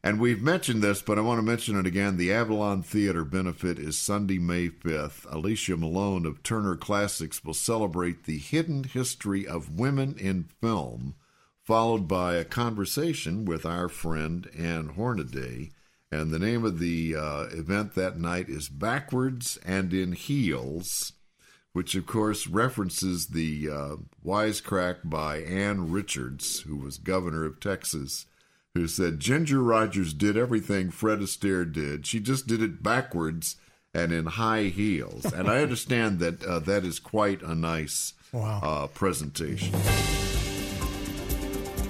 [0.06, 2.18] And we've mentioned this, but I want to mention it again.
[2.18, 5.26] The Avalon Theater benefit is Sunday, May 5th.
[5.34, 11.16] Alicia Malone of Turner Classics will celebrate the hidden history of women in film,
[11.64, 15.72] followed by a conversation with our friend Ann Hornaday.
[16.12, 21.14] And the name of the uh, event that night is Backwards and in Heels,
[21.74, 28.26] which of course references the uh, wisecrack by Ann Richards, who was governor of Texas
[28.74, 32.08] who said Ginger Rogers did everything Fred Astaire did.
[32.08, 33.58] She just did it backwards
[33.94, 35.26] and in high heels.
[35.32, 38.60] And I understand that uh, that is quite a nice wow.
[38.64, 39.76] uh, presentation.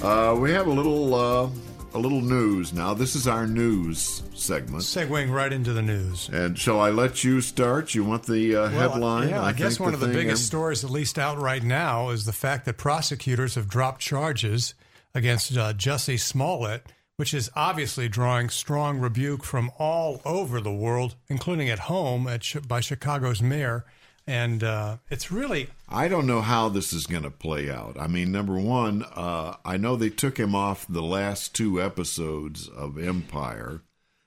[0.01, 1.49] Uh, we have a little uh,
[1.93, 2.93] a little news now.
[2.93, 4.83] This is our news segment.
[4.83, 6.29] Segueing right into the news.
[6.29, 7.93] And shall I let you start?
[7.93, 9.29] You want the uh, well, headline?
[9.29, 12.25] Yeah, I, I guess one of the biggest stories, at least out right now, is
[12.25, 14.73] the fact that prosecutors have dropped charges
[15.13, 21.15] against uh, Jussie Smollett, which is obviously drawing strong rebuke from all over the world,
[21.27, 23.85] including at home at, by Chicago's mayor.
[24.25, 25.67] And uh, it's really.
[25.89, 27.97] I don't know how this is going to play out.
[27.99, 32.67] I mean, number one, uh, I know they took him off the last two episodes
[32.67, 33.81] of Empire.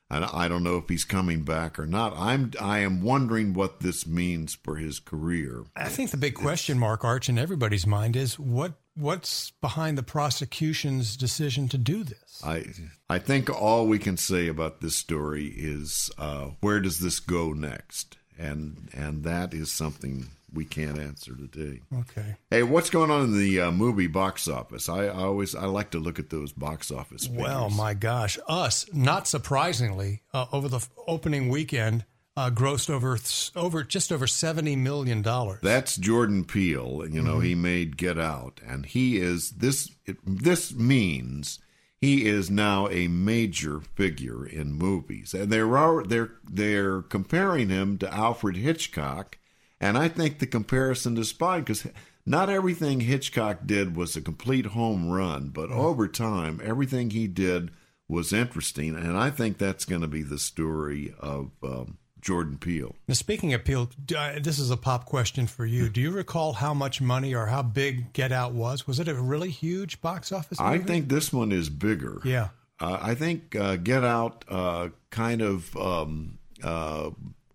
[0.09, 2.13] And I don't know if he's coming back or not.
[2.17, 5.65] I'm I am wondering what this means for his career.
[5.75, 10.05] I think the big question mark, Arch, in everybody's mind is what what's behind the
[10.05, 12.41] prosecution's decision to do this?
[12.45, 12.67] I
[13.11, 17.53] I think all we can say about this story is uh, where does this go
[17.53, 21.81] next, and and that is something we can't answer today.
[21.93, 22.37] Okay.
[22.51, 24.89] Hey, what's going on in the uh, movie box office?
[24.89, 27.27] I, I, always I like to look at those box office.
[27.27, 27.43] Figures.
[27.43, 32.05] Well, my gosh, us not surprisingly uh, over the opening weekend
[32.37, 33.19] uh, grossed over
[33.57, 35.61] over just over seventy million dollars.
[35.63, 37.05] That's Jordan Peele.
[37.09, 37.45] You know, mm-hmm.
[37.45, 39.91] he made Get Out, and he is this.
[40.05, 41.59] It, this means
[42.07, 48.15] he is now a major figure in movies, and they're they're they're comparing him to
[48.15, 49.39] Alfred Hitchcock,
[49.81, 51.87] and I think the comparison is fine because.
[52.29, 55.79] Not everything Hitchcock did was a complete home run, but mm-hmm.
[55.79, 57.71] over time, everything he did
[58.09, 62.95] was interesting, and I think that's going to be the story of um, Jordan Peele.
[63.07, 65.89] Now, speaking of Peele, uh, this is a pop question for you.
[65.89, 68.87] Do you recall how much money or how big Get Out was?
[68.87, 70.59] Was it a really huge box office?
[70.59, 70.75] Movie?
[70.75, 72.21] I think this one is bigger.
[72.25, 72.49] Yeah.
[72.81, 77.11] Uh, I think uh, Get Out uh, kind of um, uh,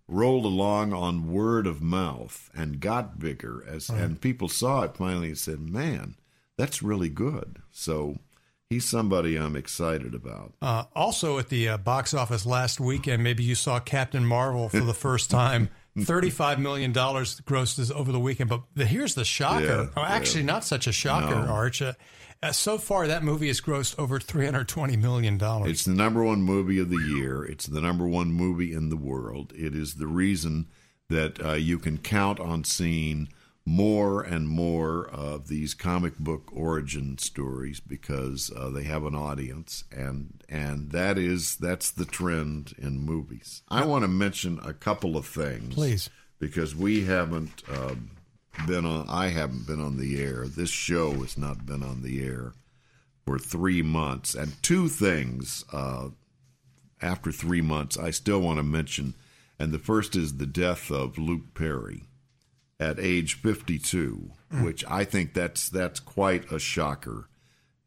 [0.08, 4.02] rolled along on word of mouth and got bigger as right.
[4.02, 6.16] and people saw it finally and said, "Man,
[6.58, 8.18] that's really good." So
[8.72, 10.54] he's somebody I'm excited about.
[10.62, 14.80] Uh, also, at the uh, box office last weekend, maybe you saw Captain Marvel for
[14.80, 15.70] the first time.
[16.00, 19.66] Thirty-five million dollars grossed over the weekend, but the, here's the shocker.
[19.66, 20.54] Yeah, oh, actually, yeah.
[20.54, 21.52] not such a shocker, no.
[21.52, 21.82] Arch.
[21.82, 21.94] Uh,
[22.42, 25.70] uh, so far, that movie has grossed over three hundred twenty million dollars.
[25.70, 27.44] It's the number one movie of the year.
[27.44, 29.52] It's the number one movie in the world.
[29.54, 30.68] It is the reason
[31.10, 33.28] that uh, you can count on seeing
[33.66, 39.84] more and more of these comic book origin stories because uh, they have an audience
[39.92, 43.62] and and that is that's the trend in movies.
[43.70, 47.96] I want to mention a couple of things, please, because we haven't uh,
[48.66, 49.08] been on.
[49.08, 50.48] I haven't been on the air.
[50.48, 52.54] This show has not been on the air
[53.26, 56.10] for three months, and two things uh,
[57.00, 59.14] after three months I still want to mention,
[59.60, 62.06] and the first is the death of Luke Perry
[62.82, 64.66] at age 52, mm.
[64.66, 67.30] which I think that's that's quite a shocker.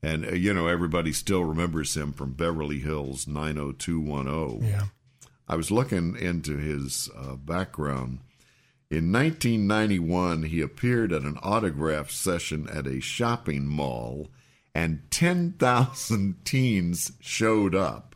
[0.00, 4.70] And uh, you know, everybody still remembers him from Beverly Hills 90210.
[4.70, 4.84] Yeah.
[5.48, 8.20] I was looking into his uh, background.
[8.90, 14.28] In 1991, he appeared at an autograph session at a shopping mall,
[14.74, 18.14] and 10,000 teens showed up,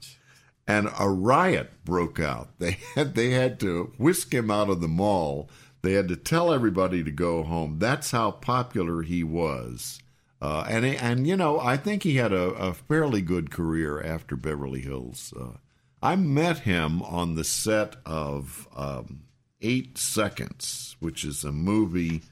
[0.67, 2.51] and a riot broke out.
[2.61, 5.51] They had they had to whisk him out of the mall
[5.83, 7.79] they had to tell everybody to go home.
[7.79, 10.01] That's how popular he was.
[10.41, 14.37] Uh, and and you know, I think he had a, a fairly good career after
[14.37, 15.35] Beverly Hills.
[15.39, 15.59] Uh,
[16.01, 19.25] I met him on the set of um,
[19.61, 22.23] Eight Seconds, which is a movie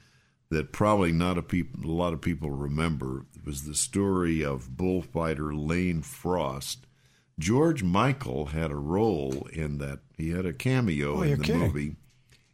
[0.49, 3.25] that probably not a, peop- a lot of people remember.
[3.35, 6.87] It was the story of bullfighter Lane Frost.
[7.37, 9.99] George Michael had a role in that.
[10.17, 11.61] He had a cameo oh, in the kidding.
[11.61, 11.95] movie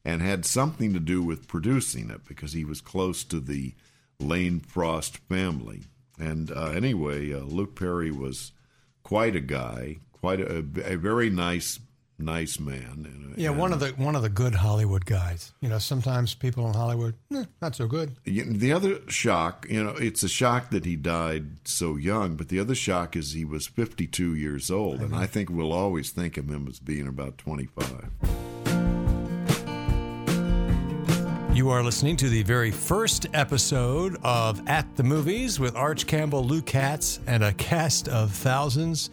[0.06, 3.74] and had something to do with producing it because he was close to the
[4.20, 5.84] Lane Frost family.
[6.20, 8.52] And uh, anyway, uh, Luke Perry was
[9.04, 11.80] quite a guy, quite a, a, very nice,
[12.20, 13.08] nice man.
[13.10, 15.54] And, Yeah, one of the one of the good Hollywood guys.
[15.60, 18.16] You know, sometimes people in Hollywood, eh, not so good.
[18.26, 22.60] The other shock, you know, it's a shock that he died so young, but the
[22.60, 26.50] other shock is he was 52 years old, and I think we'll always think of
[26.50, 28.33] him as being about 25.
[31.54, 36.44] You are listening to the very first episode of At the Movies with Arch Campbell,
[36.44, 39.12] Lou Katz, and a cast of thousands.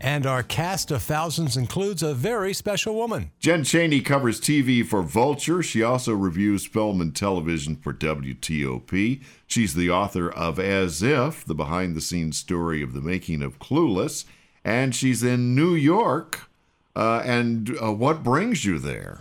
[0.00, 3.32] And our cast of thousands includes a very special woman.
[3.38, 5.62] Jen Chaney covers TV for Vulture.
[5.62, 9.22] She also reviews film and television for WTOP.
[9.46, 13.58] She's the author of As If, the behind the scenes story of the making of
[13.58, 14.24] Clueless.
[14.64, 16.48] And she's in New York.
[16.96, 19.20] Uh, and uh, what brings you there?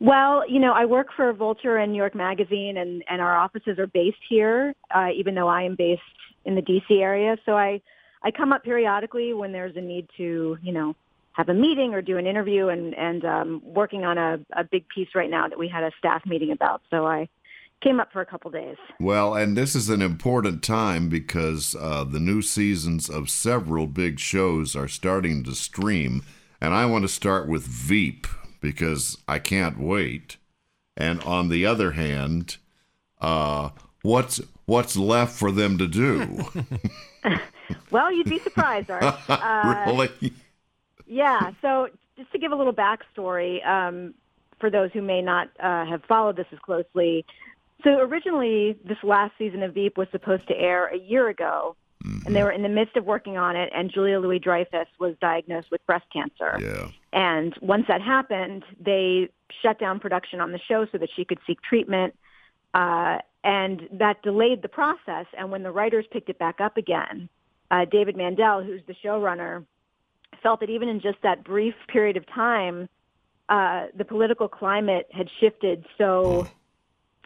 [0.00, 3.78] Well, you know, I work for Vulture and New York Magazine, and, and our offices
[3.78, 6.00] are based here, uh, even though I am based
[6.46, 6.94] in the D.C.
[7.02, 7.36] area.
[7.44, 7.82] So I,
[8.22, 10.96] I come up periodically when there's a need to, you know,
[11.32, 14.88] have a meeting or do an interview, and, and um, working on a, a big
[14.88, 16.80] piece right now that we had a staff meeting about.
[16.90, 17.28] So I
[17.82, 18.76] came up for a couple days.
[18.98, 24.18] Well, and this is an important time because uh, the new seasons of several big
[24.18, 26.22] shows are starting to stream.
[26.58, 28.26] And I want to start with Veep
[28.60, 30.36] because I can't wait.
[30.96, 32.56] And on the other hand,
[33.20, 33.70] uh,
[34.02, 36.44] what's what's left for them to do?
[37.90, 39.02] Well, you'd be surprised, Art.
[39.28, 40.32] Uh, really?
[41.06, 41.52] Yeah.
[41.62, 44.14] So just to give a little backstory um,
[44.58, 47.24] for those who may not uh, have followed this as closely.
[47.82, 52.34] So originally, this last season of Veep was supposed to air a year ago, and
[52.34, 53.70] they were in the midst of working on it.
[53.74, 56.58] And Julia Louis Dreyfus was diagnosed with breast cancer.
[56.60, 56.88] Yeah.
[57.12, 59.28] And once that happened, they
[59.62, 62.14] shut down production on the show so that she could seek treatment.
[62.72, 65.26] Uh, and that delayed the process.
[65.36, 67.28] And when the writers picked it back up again,
[67.70, 69.64] uh, David Mandel, who's the showrunner,
[70.42, 72.88] felt that even in just that brief period of time,
[73.48, 76.48] uh, the political climate had shifted so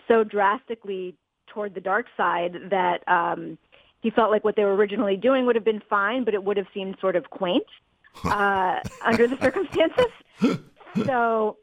[0.09, 1.15] so drastically
[1.47, 3.57] toward the dark side that um,
[4.05, 6.59] he felt like what they were originally doing would have been fine, but it would
[6.59, 7.65] have seemed sort of quaint
[8.25, 10.59] uh, under the circumstances.
[11.07, 11.57] So,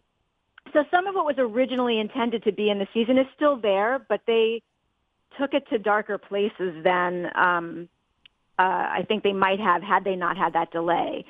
[0.74, 4.04] so some of what was originally intended to be in the season is still there,
[4.10, 4.64] but they
[5.40, 7.90] took it to darker places than um,
[8.58, 11.26] uh, I think they might have had they not had that delay.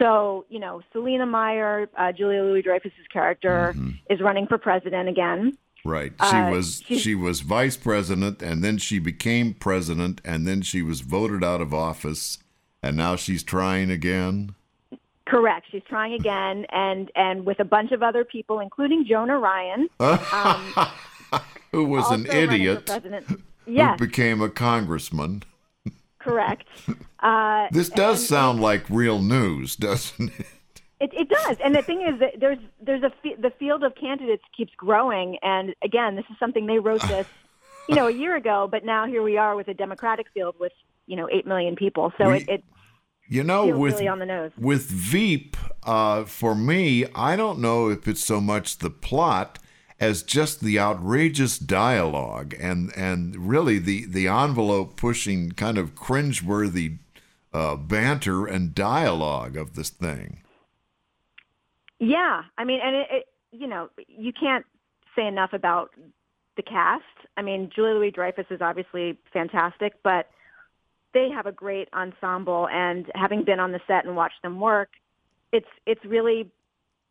[0.00, 3.72] So, you know, Selina Meyer, uh, Julia Louis Dreyfus's character,
[4.10, 5.56] is running for president again.
[5.86, 6.12] Right.
[6.30, 10.82] She Uh, was she was vice president and then she became president and then she
[10.82, 12.38] was voted out of office
[12.82, 14.54] and now she's trying again.
[15.26, 15.66] Correct.
[15.72, 19.88] She's trying again, and and with a bunch of other people, including Jonah Ryan,
[21.72, 22.88] Who was an idiot.
[23.66, 25.42] Yes, who became a congressman.
[26.18, 26.66] correct.
[27.18, 30.46] Uh, This does sound like real news, doesn't it?
[30.98, 34.42] It, it does, and the thing is that there's there's a the field of candidates
[34.56, 37.26] keeps growing, and again, this is something they wrote this,
[37.88, 40.72] you know, a year ago, but now here we are with a Democratic field with
[41.06, 42.64] you know eight million people, so We- it, it
[43.28, 44.52] You know, with really on the nose.
[44.56, 49.58] with Veep, uh, for me, I don't know if it's so much the plot
[50.00, 56.98] as just the outrageous dialogue and and really the the envelope pushing kind of cringeworthy
[57.52, 60.40] uh, banter and dialogue of this thing.
[61.98, 64.64] Yeah, I mean, and it, it you know you can't
[65.14, 65.90] say enough about
[66.56, 67.04] the cast.
[67.36, 70.28] I mean, Julia Louis Dreyfus is obviously fantastic, but
[71.14, 72.68] they have a great ensemble.
[72.70, 74.90] And having been on the set and watched them work,
[75.52, 76.50] it's it's really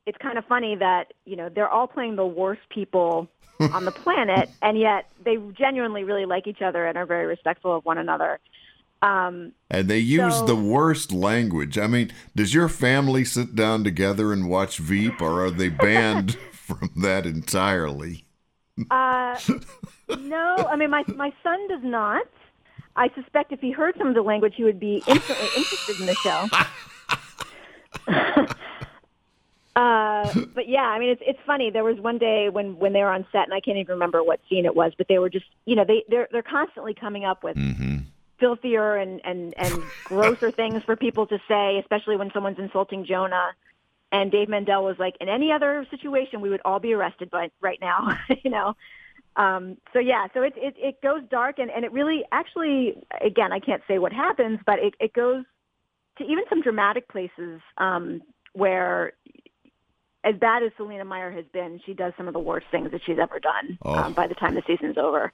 [0.05, 3.27] it's kind of funny that you know they're all playing the worst people
[3.59, 7.77] on the planet, and yet they genuinely really like each other and are very respectful
[7.77, 8.39] of one another.
[9.01, 11.77] Um, And they use So- the worst language.
[11.77, 16.35] I mean, does your family sit down together and watch Veep, or are they banned
[16.51, 18.23] from that entirely?
[18.91, 19.37] Uh,
[20.19, 22.27] no, I mean my my son does not.
[22.97, 26.05] I suspect if he heard some of the language, he would be instantly interested in
[26.07, 26.47] the show.
[29.75, 31.69] uh, but yeah, I mean it's it's funny.
[31.69, 34.23] There was one day when when they were on set, and I can't even remember
[34.23, 37.25] what scene it was, but they were just you know they they're they're constantly coming
[37.25, 37.57] up with
[38.39, 43.51] filthier and and and grosser things for people to say, especially when someone's insulting Jonah.
[44.11, 47.49] And Dave Mandel was like, in any other situation, we would all be arrested by
[47.59, 48.75] right now, you know.
[49.35, 53.51] Um, so yeah, so it, it it goes dark, and and it really actually, again,
[53.51, 55.43] I can't say what happens, but it it goes
[56.19, 58.21] to even some dramatic places um,
[58.53, 59.11] where,
[60.23, 63.01] as bad as Selina Meyer has been, she does some of the worst things that
[63.05, 63.95] she's ever done Oh.
[63.95, 65.33] um, by the time the season's over.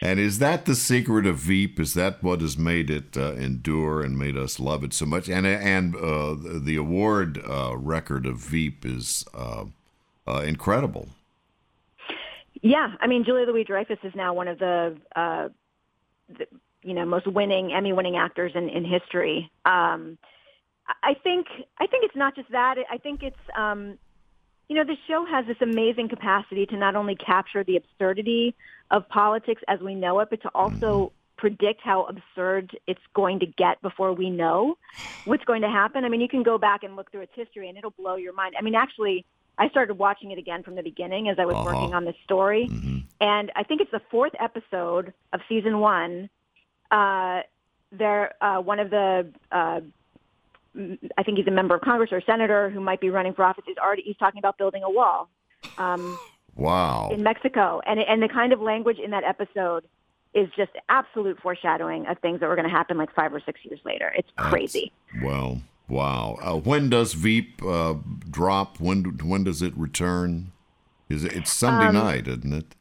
[0.00, 1.80] And is that the secret of Veep?
[1.80, 5.28] Is that what has made it uh, endure and made us love it so much?
[5.28, 9.64] And and uh, the award uh, record of Veep is uh,
[10.26, 11.08] uh, incredible.
[12.62, 15.48] Yeah, I mean, Julia Louis Dreyfus is now one of the, uh,
[16.28, 16.46] the
[16.82, 19.50] you know most winning Emmy winning actors in in history.
[19.64, 20.16] Um,
[21.02, 21.46] I think
[21.78, 22.76] I think it's not just that.
[22.90, 23.98] I think it's um,
[24.68, 28.54] you know the show has this amazing capacity to not only capture the absurdity
[28.90, 33.46] of politics as we know it, but to also predict how absurd it's going to
[33.46, 34.76] get before we know
[35.24, 36.04] what's going to happen.
[36.04, 38.32] I mean, you can go back and look through its history, and it'll blow your
[38.32, 38.54] mind.
[38.58, 39.24] I mean, actually.
[39.60, 41.64] I started watching it again from the beginning as I was Uh-huh.
[41.64, 42.68] working on this story.
[42.70, 42.98] Mm-hmm.
[43.20, 46.30] And I think it's the fourth episode of season one.
[46.92, 47.40] Uh,
[47.90, 49.80] there, uh, one of the, uh,
[51.16, 53.64] I think he's a member of Congress or senator who might be running for office.
[53.66, 55.28] He's already he's talking about building a wall
[55.76, 56.18] um,
[56.56, 57.10] Wow.
[57.12, 59.84] in Mexico, and and the kind of language in that episode
[60.34, 63.60] is just absolute foreshadowing of things that were going to happen like five or six
[63.64, 64.12] years later.
[64.16, 64.92] It's crazy.
[65.22, 66.36] Well, wow.
[66.42, 67.94] Uh, when does Veep uh,
[68.30, 68.78] drop?
[68.78, 70.52] When when does it return?
[71.08, 72.74] Is it, it's Sunday Um, night, isn't it?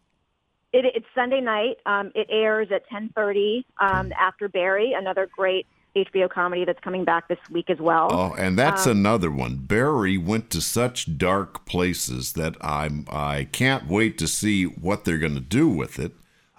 [0.74, 1.78] It, it's Sunday night.
[1.86, 5.66] Um, it airs at 10:30 um, after Barry, another great
[6.06, 8.08] HBO comedy that's coming back this week as well.
[8.12, 9.56] Oh, and that's um, another one.
[9.58, 15.18] Barry went to such dark places that I'm I can't wait to see what they're
[15.18, 16.14] going to do with it.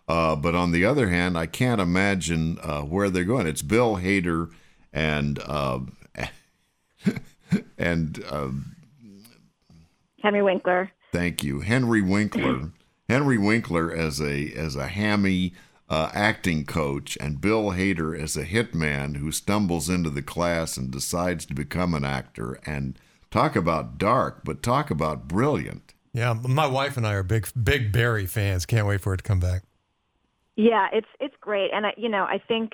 [0.09, 3.47] Uh, but on the other hand, I can't imagine uh, where they're going.
[3.47, 4.51] It's Bill Hader
[4.93, 5.81] and uh,
[7.79, 8.49] and uh,
[10.23, 10.91] Henry Winkler.
[11.13, 12.71] Thank you, Henry Winkler.
[13.09, 15.55] Henry Winkler as a as a hammy
[15.89, 20.91] uh, acting coach, and Bill Hader as a hitman who stumbles into the class and
[20.91, 22.61] decides to become an actor.
[22.67, 22.99] And
[23.31, 25.95] talk about dark, but talk about brilliant.
[26.13, 28.67] Yeah, my wife and I are big big Barry fans.
[28.67, 29.63] Can't wait for it to come back.
[30.57, 32.73] Yeah, it's it's great, and I, you know I think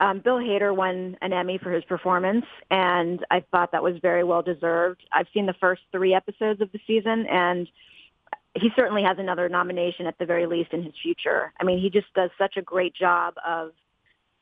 [0.00, 4.24] um, Bill Hader won an Emmy for his performance, and I thought that was very
[4.24, 5.02] well deserved.
[5.12, 7.68] I've seen the first three episodes of the season, and
[8.54, 11.52] he certainly has another nomination at the very least in his future.
[11.60, 13.72] I mean, he just does such a great job of,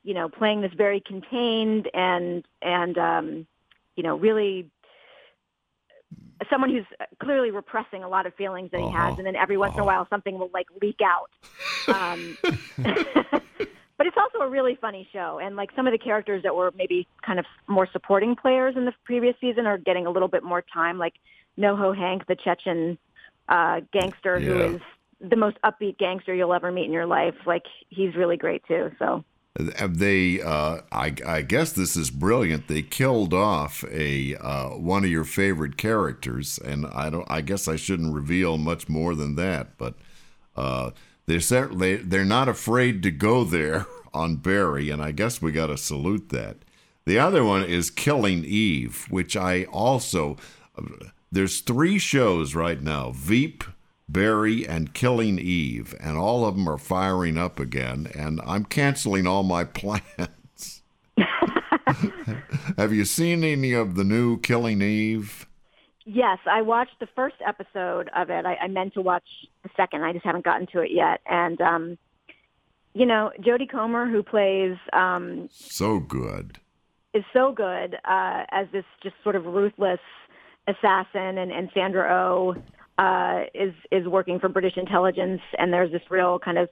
[0.03, 3.47] you know, playing this very contained and and um,
[3.97, 4.71] you know really
[6.51, 6.87] someone who's
[7.21, 9.07] clearly repressing a lot of feelings that he Uh-huh.
[9.09, 9.97] has, and then every once in a Uh-huh.
[9.97, 11.31] while something will like leak out.
[11.89, 12.39] Um,
[13.99, 16.71] but it's also a really funny show, and like some of the characters that were
[16.77, 20.45] maybe kind of more supporting players in the previous season are getting a little bit
[20.45, 20.97] more time.
[20.97, 21.15] Like
[21.59, 22.97] NoHo Hank, the Chechen
[23.49, 24.75] uh, gangster, who Yeah.
[24.75, 24.81] is
[25.21, 27.35] the most upbeat gangster you'll ever meet in your life.
[27.47, 28.91] Like he's really great too.
[28.99, 29.25] So
[29.57, 32.69] They, uh, I, I guess this is brilliant.
[32.69, 37.27] They killed off a uh, one of your favorite characters, and I don't.
[37.29, 39.77] I guess I shouldn't reveal much more than that.
[39.77, 39.95] But
[40.57, 40.91] uh,
[41.27, 45.67] they're certainly they're not afraid to go there on Barry, and I guess we got
[45.69, 46.59] to salute that.
[47.07, 50.37] The other one is Killing Eve, which I also.
[51.31, 53.65] There's three shows right now: Veep,
[54.09, 58.11] Barry, and Killing Eve, and all of them are firing up again.
[58.15, 60.83] And I'm canceling all my plans.
[62.77, 65.47] Have you seen any of the new Killing Eve?
[66.05, 68.47] Yes, I watched the first episode of it.
[68.47, 69.25] I, I meant to watch
[69.63, 70.05] the second.
[70.05, 71.21] I just haven't gotten to it yet.
[71.27, 71.99] And um,
[72.95, 76.59] you know, Jodie Comer, who plays um, So good.
[77.13, 80.01] is so good uh, as this just sort of ruthless
[80.69, 82.55] assassin, and, and Sandra Oh
[82.99, 86.69] uh, is is working for British intelligence, and there's this real kind of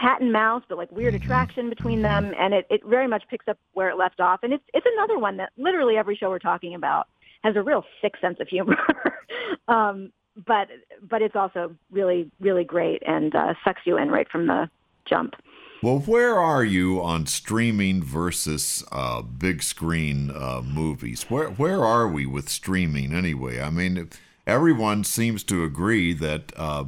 [0.00, 3.46] cat and mouse, but like weird attraction between them, and it, it very much picks
[3.48, 6.38] up where it left off, and it's it's another one that literally every show we're
[6.38, 7.08] talking about
[7.44, 8.76] has a real sick sense of humor.
[9.68, 10.12] um,
[10.46, 10.68] but
[11.08, 14.68] but it's also really really great and uh, sucks you in right from the
[15.08, 15.34] jump.
[15.80, 21.26] Well, where are you on streaming versus uh, big screen uh, movies?
[21.28, 23.60] Where where are we with streaming anyway?
[23.60, 24.10] I mean,
[24.44, 26.84] everyone seems to agree that uh,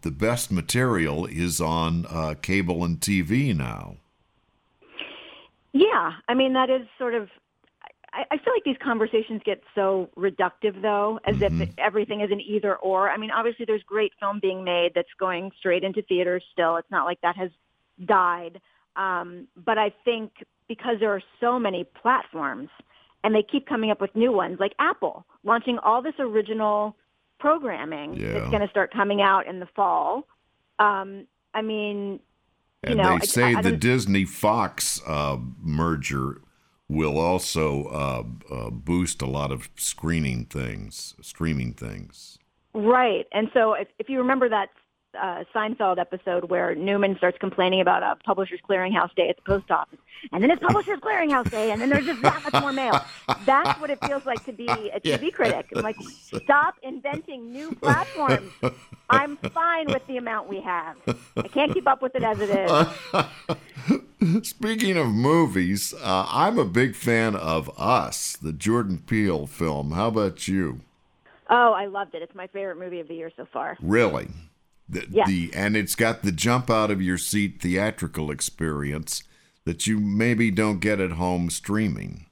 [0.00, 3.96] the best material is on uh, cable and TV now.
[5.72, 7.28] Yeah, I mean that is sort of.
[8.10, 12.40] I, I feel like these conversations get so reductive, though, as if everything is an
[12.40, 13.10] either or.
[13.10, 16.42] I mean, obviously, there's great film being made that's going straight into theaters.
[16.52, 17.50] Still, it's not like that has
[18.04, 18.60] died.
[18.96, 20.32] Um, but I think
[20.68, 22.70] because there are so many platforms,
[23.22, 26.96] and they keep coming up with new ones, like Apple launching all this original
[27.38, 28.32] programming Yeah.
[28.34, 30.26] that's going to start coming out in the fall.
[30.78, 32.20] Um, I mean,
[32.82, 36.40] you And know, they say I- I the Disney Fox uh, merger
[36.88, 38.22] will also uh,
[38.54, 42.38] uh, boost a lot of screening things, streaming things.
[42.74, 43.26] Right.
[43.32, 44.68] And so if, if you remember that
[45.20, 49.70] uh, Seinfeld episode where Newman starts complaining about a Publishers Clearinghouse Day at the post
[49.70, 49.98] office,
[50.32, 53.00] and then it's Publishers Clearinghouse Day, and then there's just that much more mail.
[53.44, 55.30] That's what it feels like to be a TV Yeah.
[55.30, 55.66] critic.
[55.74, 55.96] I'm like,
[56.44, 58.50] stop inventing new platforms.
[59.10, 60.96] I'm fine with the amount we have.
[61.36, 64.44] I can't keep up with it as it is.
[64.48, 69.90] Speaking of movies, uh, I'm a big fan of Us, the Jordan Peele film.
[69.92, 70.80] How about you?
[71.50, 72.22] Oh, I loved it.
[72.22, 73.76] It's my favorite movie of the year so far.
[73.82, 74.28] Really?
[74.88, 75.26] The, Yes.
[75.28, 79.22] the and it's got the jump out of your seat theatrical experience
[79.64, 82.26] that you maybe don't get at home streaming.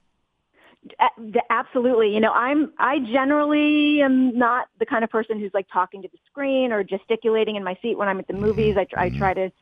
[1.48, 2.12] Absolutely.
[2.12, 6.09] You know, I'm I generally am not the kind of person who's like talking to
[6.09, 8.76] the screen or gesticulating in my seat when I'm at the movies.
[8.76, 9.53] I, I try to,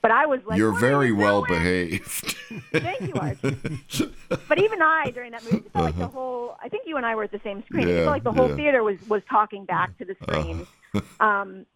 [0.00, 2.36] but I was like, You're very you well doing?" behaved.
[2.72, 3.38] Thank you, Art.
[4.48, 6.56] but even I, during that movie, it felt like the whole.
[6.62, 7.86] I think you and I were at the same screen.
[7.86, 8.00] it Uh-huh.
[8.04, 8.56] Felt like the whole yeah.
[8.56, 10.66] theater was was talking back to the screen.
[11.20, 11.66] um,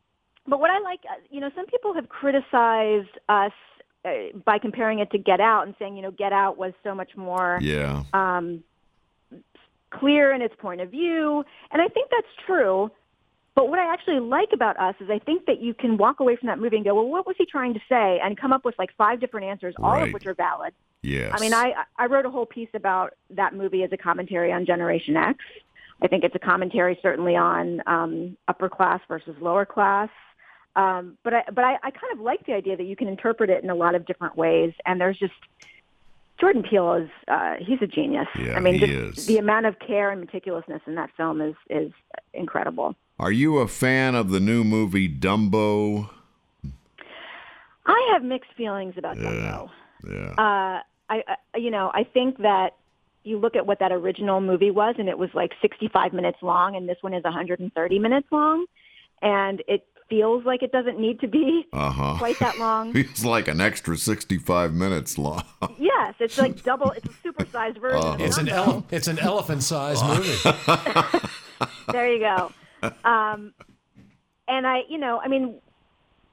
[0.46, 3.52] but what I like, uh, you know, some people have criticized us
[4.04, 4.10] uh,
[4.44, 7.16] by comparing it to Get Out and saying, you know, Get Out was so much
[7.16, 8.02] more yeah.
[8.12, 8.62] um,
[9.90, 12.90] clear in its point of view, and I think that's true.
[13.54, 16.34] But what I actually like about us is I think that you can walk away
[16.34, 18.64] from that movie and go, well, what was he trying to say, and come up
[18.64, 20.08] with like five different answers, all Right.
[20.08, 20.74] of which are valid.
[21.02, 21.30] Yes.
[21.32, 24.66] I mean, I I wrote a whole piece about that movie as a commentary on
[24.66, 25.38] Generation X.
[26.02, 30.08] I think it's a commentary certainly on um, upper class versus lower class.
[30.76, 33.48] Um, but I but I, I kind of like the idea that you can interpret
[33.50, 35.32] it in a lot of different ways, and there's just
[36.40, 38.26] Jordan Peele is uh, he's a genius.
[38.38, 39.26] Yeah, I mean, he is.
[39.26, 41.92] the amount of care and meticulousness in that film is is
[42.32, 42.96] incredible.
[43.20, 46.10] Are you a fan of the new movie Dumbo?
[47.86, 49.22] I have mixed feelings about Yeah.
[49.22, 49.70] Dumbo.
[50.10, 50.30] Yeah.
[50.32, 51.22] uh, I,
[51.54, 52.76] I, you know, I think that
[53.22, 56.76] you look at what that original movie was, and it was like 65 minutes long,
[56.76, 58.66] and this one is 130 minutes long,
[59.22, 62.14] and it feels like it doesn't need to be Uh huh.
[62.18, 62.96] quite that long.
[62.96, 65.42] It's like an extra 65 minutes long.
[65.78, 66.90] yes, it's like double.
[66.92, 68.06] It's a supersized version.
[68.14, 71.30] of It's an ele- it's an elephant-sized movie.
[71.92, 72.52] there you go.
[73.04, 73.54] Um,
[74.48, 75.58] and I, you know, I mean,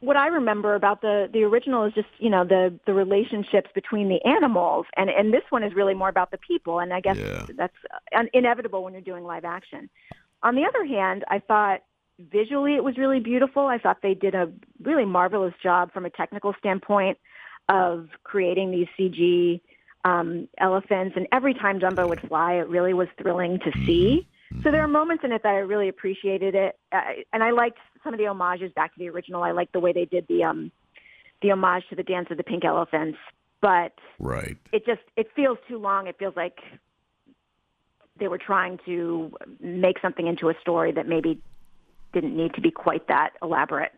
[0.01, 4.09] what I remember about the the original is just, you know, the the relationships between
[4.09, 6.79] the animals, and and this one is really more about the people.
[6.79, 7.45] And I guess Yeah.
[7.55, 7.75] that's
[8.15, 9.89] uh, inevitable when you're doing live action.
[10.43, 11.81] On the other hand, I thought
[12.31, 13.67] visually it was really beautiful.
[13.67, 14.51] I thought they did a
[14.83, 17.17] really marvelous job from a technical standpoint
[17.69, 19.61] of creating these CG
[20.03, 21.15] um, elephants.
[21.15, 24.27] And every time Dumbo would fly, it really was thrilling to see.
[24.63, 27.01] So there are moments in it that I really appreciated it, uh,
[27.33, 29.41] and I liked some of the homages back to the original.
[29.41, 30.71] I liked the way they did the um,
[31.41, 33.17] the homage to the Dance of the Pink Elephants,
[33.61, 34.57] but Right.
[34.71, 36.05] it just it feels too long.
[36.05, 36.59] It feels like
[38.19, 41.41] they were trying to make something into a story that maybe
[42.13, 43.91] didn't need to be quite that elaborate.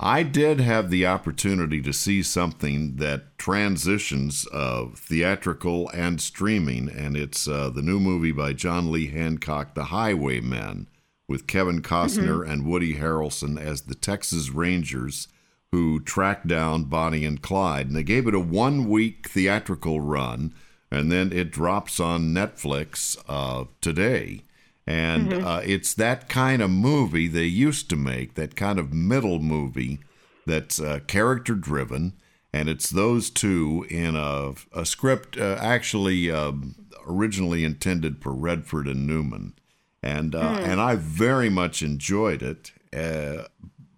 [0.00, 7.16] I did have the opportunity to see something that transitions of theatrical and streaming, and
[7.16, 10.88] it's uh, the new movie by John Lee Hancock, The Highwaymen,
[11.28, 15.28] with Kevin Costner and Woody Harrelson as the Texas Rangers
[15.72, 17.86] who tracked down Bonnie and Clyde.
[17.86, 20.52] And they gave it a one week theatrical run,
[20.90, 24.42] and then it drops on Netflix uh, today.
[24.86, 29.38] And uh, it's that kind of movie they used to make, that kind of middle
[29.38, 30.00] movie
[30.46, 32.14] that's uh, character driven.
[32.52, 36.74] And it's those two in a, a script uh, actually um
[37.06, 39.54] originally intended for Redford and Newman.
[40.02, 42.72] And, uh, and I very much enjoyed it.
[42.92, 43.44] Uh,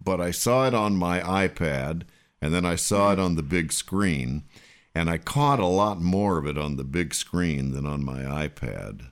[0.03, 2.03] but I saw it on my iPad
[2.43, 4.45] and then I saw it on the big screen.
[4.95, 8.21] And I caught a lot more of it on the big screen than on my
[8.21, 9.11] iPad.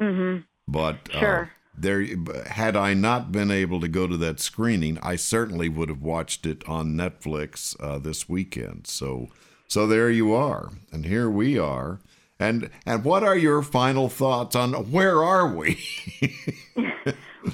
[0.00, 0.42] Mm-hmm.
[0.70, 1.46] But uh,
[1.76, 2.04] there,
[2.46, 6.44] had I not been able to go to that screening, I certainly would have watched
[6.44, 8.86] it on Netflix uh, this weekend.
[8.86, 9.28] So,
[9.66, 12.00] so there you are, and here we are.
[12.38, 15.82] And and what are your final thoughts on where are we?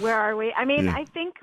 [0.01, 0.53] Where are we?
[0.53, 0.95] I mean, Yeah.
[0.97, 1.37] I think,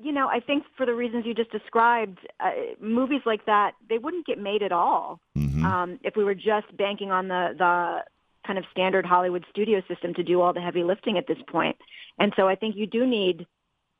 [0.00, 3.98] you know, I think for the reasons you just described, uh, movies like that they
[3.98, 5.64] wouldn't get made at all Mhm.
[5.64, 8.04] um, if we were just banking on the the
[8.48, 11.76] kind of standard Hollywood studio system to do all the heavy lifting at this point.
[12.18, 13.46] And so I think you do need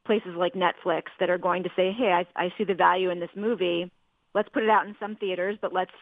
[0.06, 3.20] places like Netflix that are going to say, "Hey, I, I see the value in
[3.20, 3.92] this movie.
[4.34, 5.92] Let's put it out in some theaters, but let's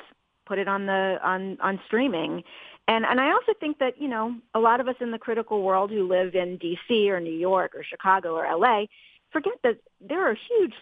[0.47, 2.44] put it on the on on streaming."
[2.88, 5.62] And and I also think that you know a lot of us in the critical
[5.62, 7.11] world who live in D.C.
[7.11, 8.88] or New York or Chicago or L.A.
[9.32, 10.74] forget that there are huge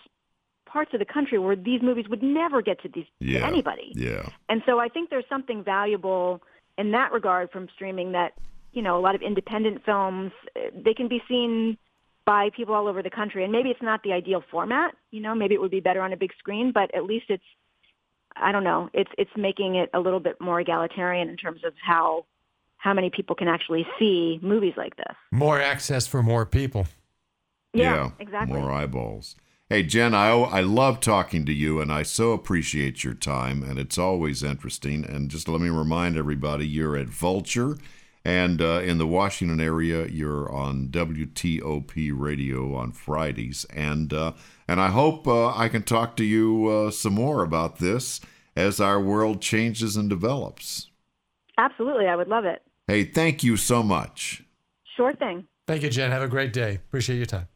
[0.66, 3.46] parts of the country where these movies would never get to these to Yeah.
[3.46, 3.92] anybody.
[3.94, 6.42] yeah, And so I think there's something valuable
[6.78, 8.32] in that regard from streaming that,
[8.72, 11.78] you know, a lot of independent films, eh, they can be seen
[12.24, 13.44] by people all over the country.
[13.44, 16.12] And maybe it's not the ideal format, you know, maybe it would be better on
[16.12, 17.44] a big screen, but at least it's
[18.36, 21.72] I don't know, it's it's making it a little bit more egalitarian in terms of
[21.80, 22.26] how
[22.78, 25.14] how many people can actually see movies like this.
[25.30, 26.86] More access for more people.
[27.72, 28.58] Yeah, exactly.
[28.60, 29.36] More eyeballs.
[29.70, 33.78] Hey, Jen, I, I love talking to you, and I so appreciate your time, and
[33.78, 35.06] it's always interesting.
[35.06, 37.78] And just let me remind everybody you're at Vulture,
[38.26, 43.64] and uh, in the Washington area, you're on WTOP radio on Fridays.
[43.70, 44.32] And, uh,
[44.68, 48.20] and I hope uh, I can talk to you uh, some more about this
[48.54, 50.90] as our world changes and develops.
[51.56, 52.06] Absolutely.
[52.06, 52.60] I would love it.
[52.86, 54.44] Hey, thank you so much.
[54.94, 55.46] Sure thing.
[55.66, 56.10] Thank you, Jen.
[56.10, 56.74] Have a great day.
[56.74, 57.48] Appreciate your time.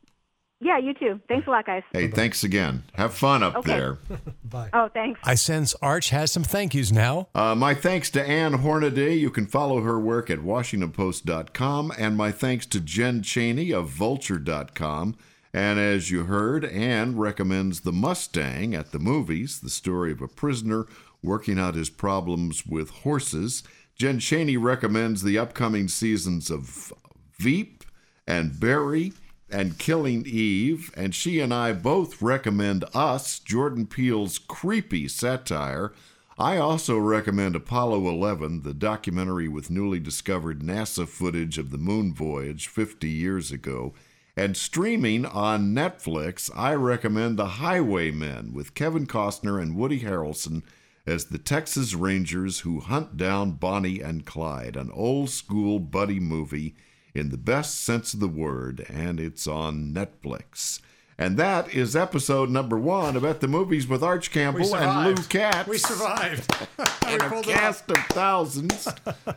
[0.60, 1.20] Yeah, you too.
[1.28, 1.84] Thanks a lot, guys.
[1.92, 2.82] Hey, thanks again.
[2.94, 3.78] Have fun up Okay.
[3.78, 3.98] there.
[4.44, 4.70] Bye.
[4.72, 5.20] Oh, thanks.
[5.22, 7.28] I sense Arch has some thank yous now.
[7.34, 9.14] Uh, my thanks to Ann Hornaday.
[9.14, 11.92] You can follow her work at WashingtonPost.com.
[11.96, 15.16] And my thanks to Jen Chaney of Vulture.com.
[15.54, 20.28] And as you heard, Ann recommends The Mustang at the movies, the story of a
[20.28, 20.86] prisoner
[21.22, 23.62] working out his problems with horses.
[23.96, 26.92] Jen Chaney recommends the upcoming seasons of
[27.38, 27.84] Veep
[28.26, 29.12] and Barry
[29.50, 35.92] and Killing Eve, and she and I both recommend Us, Jordan Peele's creepy satire.
[36.38, 42.14] I also recommend Apollo 11, the documentary with newly discovered NASA footage of the moon
[42.14, 43.94] voyage 50 years ago.
[44.36, 50.62] And streaming on Netflix, I recommend The Highwaymen with Kevin Costner and Woody Harrelson
[51.06, 56.76] as the Texas Rangers who hunt down Bonnie and Clyde, an old school buddy movie
[57.18, 60.80] in the best sense of the word, and it's on Netflix.
[61.20, 65.22] And that is episode number one of At the Movies with Arch Campbell and Lou
[65.24, 65.68] Katz.
[65.68, 66.48] We survived.
[66.78, 68.86] we And a cast of thousands.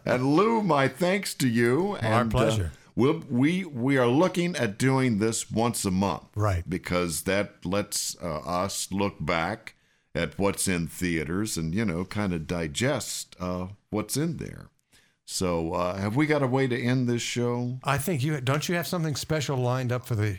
[0.06, 1.98] and Lou, my thanks to you.
[2.04, 2.72] Our and, uh, pleasure.
[2.96, 6.64] we'll, we we are looking at doing this once a month, Right.
[6.70, 9.74] Because that lets uh, us look back
[10.14, 14.70] at what's in theaters and you know kind of digest uh, what's in there.
[15.26, 17.80] So, uh, have we got a way to end this show?
[17.84, 20.34] I think you don't you have something special lined up for the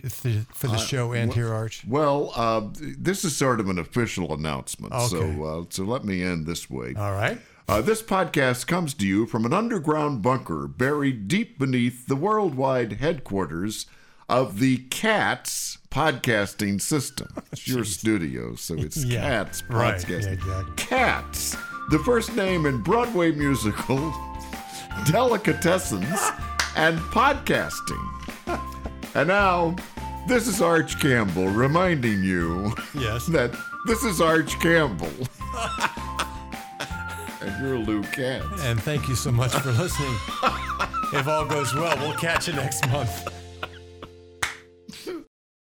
[0.53, 1.85] for the show end here, Arch.
[1.87, 4.93] Well, uh, this is sort of an official announcement.
[4.93, 5.07] Okay.
[5.07, 6.95] So, uh, so let me end this way.
[6.97, 7.39] All right.
[7.69, 12.95] Uh, this podcast comes to you from an underground bunker buried deep beneath the worldwide
[12.95, 13.87] headquarters
[14.29, 17.29] of the Cats podcasting system.
[17.53, 20.09] It's your studio, so it's Yeah, Cats right.
[20.09, 20.75] Yeah, exactly.
[20.77, 21.57] Cats,
[21.91, 24.13] the first name in Broadway musical,
[25.07, 26.19] delicatessens,
[26.77, 28.09] and podcasting.
[29.15, 29.77] And now,
[30.27, 33.27] this is Arch Campbell reminding you Yes.
[33.37, 33.55] that
[33.87, 35.13] this is Arch Campbell.
[37.43, 38.65] and you're Lou Katz.
[38.65, 40.15] And thank you so much for listening.
[41.13, 43.29] if all goes well, we'll catch you next month.